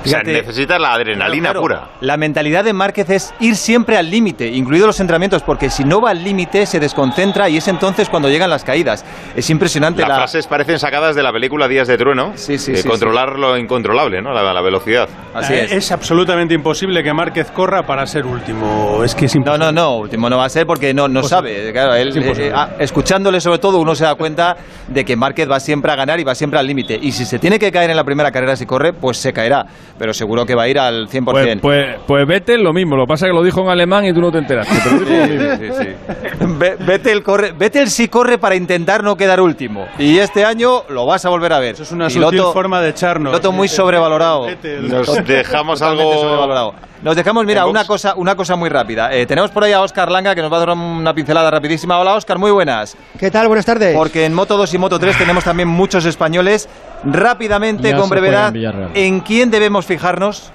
O 0.05 0.07
sea, 0.07 0.19
Fíjate. 0.21 0.33
necesita 0.41 0.79
la 0.79 0.93
adrenalina 0.93 1.49
Claro, 1.49 1.61
pura. 1.61 1.89
La 2.01 2.17
mentalidad 2.17 2.63
de 2.63 2.73
Márquez 2.73 3.09
es 3.09 3.33
ir 3.39 3.55
siempre 3.55 3.97
al 3.97 4.09
límite, 4.09 4.47
incluidos 4.47 4.87
los 4.87 4.99
entrenamientos, 4.99 5.41
porque 5.43 5.69
si 5.69 5.83
no 5.83 5.99
va 6.01 6.11
al 6.11 6.23
límite 6.23 6.65
se 6.65 6.79
desconcentra 6.79 7.49
y 7.49 7.57
es 7.57 7.67
entonces 7.67 8.07
cuando 8.09 8.29
llegan 8.29 8.49
las 8.49 8.63
caídas. 8.63 9.03
Es 9.35 9.49
impresionante 9.49 10.01
Las 10.01 10.09
la... 10.09 10.15
frases 10.15 10.47
parecen 10.47 10.79
sacadas 10.79 11.15
de 11.15 11.23
la 11.23 11.31
película 11.31 11.67
Días 11.67 11.87
de 11.87 11.97
Trueno. 11.97 12.33
Sí, 12.35 12.57
sí, 12.57 12.71
de 12.73 12.77
sí, 12.83 12.87
controlar 12.87 13.37
lo 13.39 13.57
incontrolable, 13.57 14.21
¿no? 14.21 14.31
La, 14.33 14.53
la 14.53 14.61
velocidad. 14.61 15.09
Así 15.33 15.53
Eh, 15.53 15.67
es. 15.71 15.91
absolutamente 15.91 16.53
imposible 16.53 17.03
que 17.03 17.13
Márquez 17.13 17.51
corra 17.51 17.85
para 17.85 18.05
ser 18.05 18.25
último. 18.25 19.03
Es 19.03 19.15
que 19.15 19.25
es 19.25 19.35
No, 19.35 19.39
imposible. 19.41 19.65
no, 19.65 19.71
no, 19.71 19.97
último 19.97 20.29
no 20.29 20.37
va 20.37 20.45
a 20.45 20.49
ser 20.49 20.65
porque 20.67 20.93
no, 20.93 21.07
no 21.07 21.23
sabe. 21.23 21.71
Claro, 21.71 21.93
él, 21.95 22.09
Es 22.09 22.15
imposible. 22.15 22.47
eh, 22.49 22.53
ah, 22.55 22.69
escuchándole 22.79 23.41
sobre 23.41 23.59
todo 23.59 23.79
uno 23.79 23.95
se 23.95 24.03
da 24.03 24.15
cuenta 24.15 24.55
de 24.87 25.03
que 25.03 25.15
Márquez 25.15 25.49
va 25.49 25.59
siempre 25.59 25.91
a 25.91 25.95
ganar 25.95 26.19
y 26.19 26.23
va 26.23 26.35
siempre 26.35 26.59
al 26.59 26.67
límite. 26.67 26.97
Y 27.01 27.11
si 27.11 27.25
se 27.25 27.39
tiene 27.39 27.57
que 27.59 27.71
caer 27.71 27.89
en 27.89 27.95
la 27.95 28.03
primera 28.03 28.31
carrera 28.31 28.55
si 28.55 28.65
corre, 28.65 28.93
pues 28.93 29.17
se 29.17 29.33
caerá. 29.33 29.65
Pero 29.97 30.13
seguro 30.13 30.45
que 30.45 30.55
va 30.55 30.63
a 30.63 30.67
ir 30.67 30.77
al 30.77 31.07
100%. 31.07 31.23
Pues, 31.23 31.57
pues, 31.61 31.95
pues 32.05 32.27
vete 32.27 32.57
lo 32.57 32.73
mismo. 32.73 32.97
Lo 32.97 33.03
que 33.05 33.07
pasa 33.09 33.25
es 33.27 33.31
que 33.31 33.35
lo 33.35 33.43
dijo 33.43 33.61
en 33.61 33.69
alemán 33.69 34.03
y 34.05 34.13
tú 34.13 34.19
no 34.19 34.29
te 34.31 34.39
enteraste. 34.39 34.75
Sí, 34.75 35.69
sí, 35.69 35.83
sí. 35.83 36.45
Ve- 36.57 36.75
Vettel, 36.79 37.23
corre, 37.23 37.53
Vettel 37.53 37.89
sí 37.89 38.07
corre 38.09 38.37
para 38.37 38.55
intentar 38.55 39.03
no 39.03 39.15
quedar 39.15 39.39
último. 39.39 39.87
Y 39.97 40.17
este 40.19 40.43
año 40.43 40.83
lo 40.89 41.05
vas 41.05 41.23
a 41.25 41.29
volver 41.29 41.53
a 41.53 41.59
ver. 41.59 41.75
Eso 41.75 41.83
Es 41.83 41.91
una 41.93 42.09
sutil 42.09 42.41
forma 42.53 42.81
de 42.81 42.89
echarnos. 42.89 43.31
Piloto 43.31 43.51
muy 43.53 43.67
sobrevalorado. 43.69 44.47
vete, 44.47 44.79
Nos 44.81 45.25
dejamos 45.25 45.81
algo... 45.81 46.13
sobrevalorado. 46.13 46.73
Nos 47.05 47.15
dejamos, 47.15 47.45
mira, 47.45 47.67
una 47.67 47.85
cosa, 47.85 48.15
una 48.15 48.35
cosa 48.35 48.55
muy 48.55 48.67
rápida. 48.67 49.13
Eh, 49.13 49.27
tenemos 49.27 49.51
por 49.51 49.63
ahí 49.63 49.71
a 49.71 49.81
Oscar 49.83 50.09
Langa 50.09 50.33
que 50.33 50.41
nos 50.41 50.51
va 50.51 50.57
a 50.57 50.59
dar 50.61 50.69
una 50.71 51.13
pincelada 51.13 51.51
rapidísima. 51.51 51.99
Hola, 51.99 52.15
Oscar, 52.15 52.39
muy 52.39 52.49
buenas. 52.49 52.97
¿Qué 53.19 53.29
tal? 53.29 53.47
Buenas 53.47 53.63
tardes. 53.63 53.95
Porque 53.95 54.25
en 54.25 54.33
Moto 54.33 54.57
2 54.57 54.73
y 54.73 54.77
Moto 54.79 54.97
3 54.97 55.15
tenemos 55.19 55.43
también 55.43 55.69
muchos 55.69 56.03
españoles. 56.05 56.67
Rápidamente, 57.03 57.91
Ya 57.91 57.97
con 57.97 58.09
brevedad, 58.09 58.55
en. 58.55 58.89
¿en 58.95 59.19
quién 59.19 59.51
debemos 59.51 59.85
fijarnos? 59.85 60.51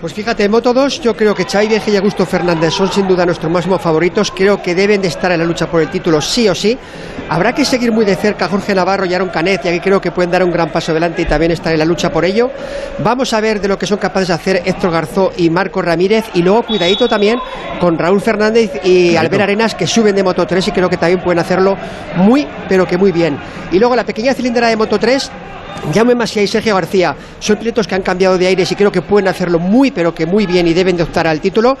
Pues 0.00 0.14
fíjate, 0.14 0.44
en 0.44 0.50
Moto 0.50 0.72
2 0.72 1.02
yo 1.02 1.14
creo 1.14 1.34
que 1.34 1.44
Xavi 1.44 1.68
Vieja 1.68 1.90
y 1.90 1.96
Augusto 1.96 2.24
Fernández 2.24 2.72
son 2.72 2.90
sin 2.90 3.06
duda 3.06 3.26
nuestros 3.26 3.52
máximos 3.52 3.82
favoritos. 3.82 4.30
Creo 4.34 4.62
que 4.62 4.74
deben 4.74 5.02
de 5.02 5.08
estar 5.08 5.30
en 5.30 5.40
la 5.40 5.44
lucha 5.44 5.70
por 5.70 5.82
el 5.82 5.90
título 5.90 6.22
sí 6.22 6.48
o 6.48 6.54
sí. 6.54 6.78
Habrá 7.28 7.54
que 7.54 7.66
seguir 7.66 7.92
muy 7.92 8.06
de 8.06 8.16
cerca 8.16 8.46
a 8.46 8.48
Jorge 8.48 8.74
Navarro 8.74 9.04
y 9.04 9.12
Aaron 9.12 9.28
Canet, 9.28 9.62
ya 9.62 9.70
que 9.70 9.80
creo 9.82 10.00
que 10.00 10.10
pueden 10.10 10.30
dar 10.30 10.42
un 10.42 10.50
gran 10.50 10.70
paso 10.70 10.92
adelante 10.92 11.20
y 11.20 11.26
también 11.26 11.52
estar 11.52 11.74
en 11.74 11.78
la 11.78 11.84
lucha 11.84 12.10
por 12.10 12.24
ello. 12.24 12.50
Vamos 13.04 13.34
a 13.34 13.42
ver 13.42 13.60
de 13.60 13.68
lo 13.68 13.78
que 13.78 13.86
son 13.86 13.98
capaces 13.98 14.28
de 14.28 14.34
hacer 14.34 14.62
Héctor 14.64 14.90
Garzó 14.90 15.32
y 15.36 15.50
Marco 15.50 15.82
Ramírez. 15.82 16.24
Y 16.32 16.40
luego 16.40 16.62
cuidadito 16.62 17.06
también 17.06 17.38
con 17.78 17.98
Raúl 17.98 18.22
Fernández 18.22 18.80
y 18.82 19.16
Albert 19.16 19.42
Arenas 19.42 19.74
que 19.74 19.86
suben 19.86 20.16
de 20.16 20.22
Moto 20.22 20.46
3 20.46 20.66
y 20.66 20.72
creo 20.72 20.88
que 20.88 20.96
también 20.96 21.20
pueden 21.20 21.40
hacerlo 21.40 21.76
muy, 22.16 22.48
pero 22.70 22.86
que 22.86 22.96
muy 22.96 23.12
bien. 23.12 23.38
Y 23.70 23.78
luego 23.78 23.94
la 23.94 24.04
pequeña 24.04 24.32
cilindra 24.32 24.68
de 24.68 24.76
Moto 24.76 24.98
3 24.98 25.30
Jaume 25.92 26.14
Masia 26.14 26.42
y 26.42 26.46
Sergio 26.46 26.74
García 26.74 27.16
son 27.38 27.56
pilotos 27.56 27.86
que 27.86 27.94
han 27.94 28.02
cambiado 28.02 28.38
de 28.38 28.46
aires 28.46 28.70
y 28.70 28.76
creo 28.76 28.92
que 28.92 29.02
pueden 29.02 29.28
hacerlo 29.28 29.58
muy, 29.58 29.90
pero 29.90 30.14
que 30.14 30.26
muy 30.26 30.46
bien 30.46 30.66
y 30.66 30.74
deben 30.74 30.96
de 30.96 31.02
optar 31.02 31.26
al 31.26 31.40
título. 31.40 31.78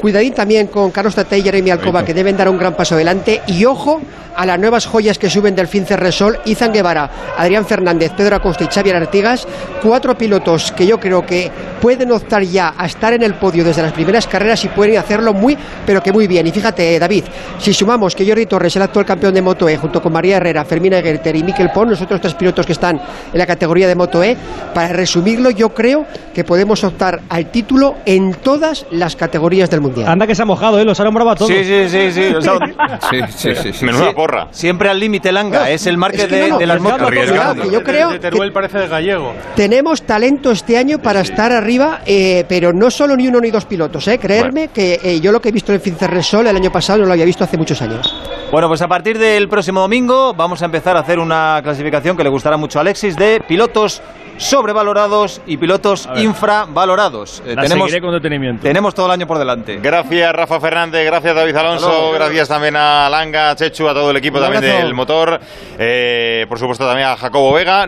Cuidadín 0.00 0.34
también 0.34 0.66
con 0.68 0.90
Carlos 0.90 1.14
Tate 1.14 1.38
y 1.38 1.42
Jeremy 1.42 1.70
Alcoba, 1.70 2.04
que 2.04 2.14
deben 2.14 2.36
dar 2.36 2.48
un 2.48 2.58
gran 2.58 2.74
paso 2.74 2.94
adelante. 2.94 3.42
Y 3.46 3.64
ojo 3.64 4.00
a 4.36 4.44
las 4.44 4.58
nuevas 4.58 4.86
joyas 4.86 5.18
que 5.18 5.30
suben 5.30 5.56
del 5.56 5.66
fin 5.66 5.86
Cerresol, 5.86 6.38
Izan 6.44 6.72
Guevara, 6.72 7.10
Adrián 7.38 7.64
Fernández, 7.64 8.12
Pedro 8.14 8.36
Acosta 8.36 8.64
y 8.64 8.66
Xavier 8.66 8.96
Artigas. 8.96 9.48
Cuatro 9.82 10.16
pilotos 10.16 10.72
que 10.72 10.86
yo 10.86 11.00
creo 11.00 11.24
que 11.24 11.50
pueden 11.80 12.12
optar 12.12 12.42
ya 12.42 12.74
a 12.76 12.86
estar 12.86 13.14
en 13.14 13.22
el 13.22 13.34
podio 13.34 13.64
desde 13.64 13.82
las 13.82 13.92
primeras 13.92 14.26
carreras 14.26 14.62
y 14.64 14.68
pueden 14.68 14.98
hacerlo 14.98 15.32
muy, 15.32 15.56
pero 15.86 16.02
que 16.02 16.12
muy 16.12 16.26
bien. 16.26 16.46
Y 16.46 16.50
fíjate, 16.50 16.98
David, 16.98 17.24
si 17.58 17.72
sumamos 17.72 18.14
que 18.14 18.26
Jordi 18.26 18.46
Torres, 18.46 18.76
el 18.76 18.82
actual 18.82 19.06
campeón 19.06 19.32
de 19.32 19.42
Moto 19.42 19.68
E, 19.68 19.76
junto 19.78 20.02
con 20.02 20.12
María 20.12 20.36
Herrera, 20.36 20.64
Fermina 20.64 21.00
Gerter 21.00 21.34
y 21.36 21.42
Miquel 21.42 21.70
Pon, 21.70 21.88
los 21.88 22.02
otros 22.02 22.20
tres 22.20 22.34
pilotos 22.34 22.66
que 22.66 22.72
están 22.72 23.00
en 23.32 23.38
la 23.38 23.46
categoría 23.46 23.88
de 23.88 23.94
Moto 23.94 24.22
E, 24.22 24.36
para 24.74 24.88
resumirlo, 24.88 25.50
yo 25.50 25.70
creo 25.70 26.04
que 26.34 26.44
podemos 26.44 26.84
optar 26.84 27.22
al 27.30 27.46
título 27.46 27.96
en 28.04 28.34
todas 28.34 28.86
las 28.90 29.16
categorías 29.16 29.70
del 29.70 29.80
Mundial. 29.86 30.08
Anda 30.08 30.26
que 30.26 30.34
se 30.34 30.42
ha 30.42 30.44
mojado, 30.44 30.78
¿eh? 30.78 30.84
Los 30.84 30.98
ha 31.00 31.04
nombrado 31.04 31.30
a 31.30 31.34
todos. 31.36 31.50
Sí, 31.50 31.64
sí, 31.64 31.88
sí, 31.88 32.12
sí. 32.12 32.34
Sí, 33.10 33.20
sí, 33.28 33.54
sí. 33.54 33.72
sí. 33.72 33.84
Menuda 33.84 34.08
Sí. 34.08 34.14
porra. 34.14 34.48
Siempre 34.50 34.88
al 34.88 34.98
límite 35.00 35.32
Langa, 35.32 35.70
es 35.70 35.86
el 35.86 35.96
marque 35.98 36.18
es 36.18 36.26
que 36.26 36.34
de, 36.36 36.42
no, 36.42 36.48
no, 36.54 36.58
de 36.58 36.66
las 36.66 36.76
es 36.76 36.82
que 36.82 36.90
motos. 36.90 37.10
que 37.10 37.70
yo 37.70 37.82
creo 37.82 38.10
De 38.10 38.18
Teruel 38.18 38.52
parece 38.52 38.78
de 38.78 38.88
gallego. 38.88 39.32
Tenemos 39.54 40.02
talento 40.02 40.50
este 40.50 40.76
año 40.76 40.98
para 40.98 41.20
estar 41.20 41.52
arriba, 41.52 42.00
eh, 42.06 42.44
pero 42.48 42.72
no 42.72 42.90
solo 42.90 43.16
ni 43.16 43.28
uno 43.28 43.40
ni 43.40 43.50
dos 43.50 43.64
pilotos, 43.64 44.06
eh. 44.08 44.18
Creerme 44.18 44.68
que 44.68 45.00
eh, 45.02 45.20
yo 45.20 45.32
lo 45.32 45.40
que 45.40 45.48
he 45.50 45.52
visto 45.52 45.72
en 45.72 45.80
Fincerresol 45.80 46.46
el 46.46 46.56
año 46.56 46.70
pasado 46.70 47.00
no 47.00 47.06
lo 47.06 47.12
había 47.12 47.24
visto 47.24 47.44
hace 47.44 47.56
muchos 47.56 47.80
años. 47.82 48.14
Bueno, 48.50 48.68
pues 48.68 48.80
a 48.82 48.88
partir 48.88 49.18
del 49.18 49.48
próximo 49.48 49.80
domingo 49.80 50.34
vamos 50.34 50.62
a 50.62 50.66
empezar 50.66 50.96
a 50.96 51.00
hacer 51.00 51.18
una 51.18 51.60
clasificación 51.62 52.16
que 52.16 52.22
le 52.22 52.30
gustará 52.30 52.56
mucho 52.56 52.78
a 52.78 52.82
Alexis 52.82 53.16
de 53.16 53.40
pilotos 53.46 54.00
sobrevalorados 54.38 55.40
y 55.46 55.56
pilotos 55.56 56.08
infravalorados. 56.16 57.42
Eh, 57.46 57.54
La 57.54 57.62
tenemos, 57.62 57.90
seguiré 57.90 58.00
con 58.06 58.12
detenimiento. 58.14 58.62
tenemos 58.62 58.94
todo 58.94 59.06
el 59.06 59.12
año 59.12 59.26
por 59.26 59.38
delante. 59.38 59.78
Gracias 59.82 60.32
Rafa 60.32 60.60
Fernández, 60.60 61.04
gracias 61.04 61.34
David 61.34 61.56
Alonso, 61.56 61.88
luego. 61.88 62.12
gracias 62.12 62.48
también 62.48 62.76
a 62.76 63.08
Langa, 63.10 63.50
a 63.50 63.56
Chechu, 63.56 63.88
a 63.88 63.94
todo 63.94 64.10
el 64.10 64.16
equipo 64.16 64.40
también 64.40 64.62
del 64.62 64.94
motor, 64.94 65.38
eh, 65.78 66.46
por 66.48 66.58
supuesto 66.58 66.86
también 66.86 67.08
a 67.08 67.16
Jacobo 67.16 67.52
Vega. 67.52 67.84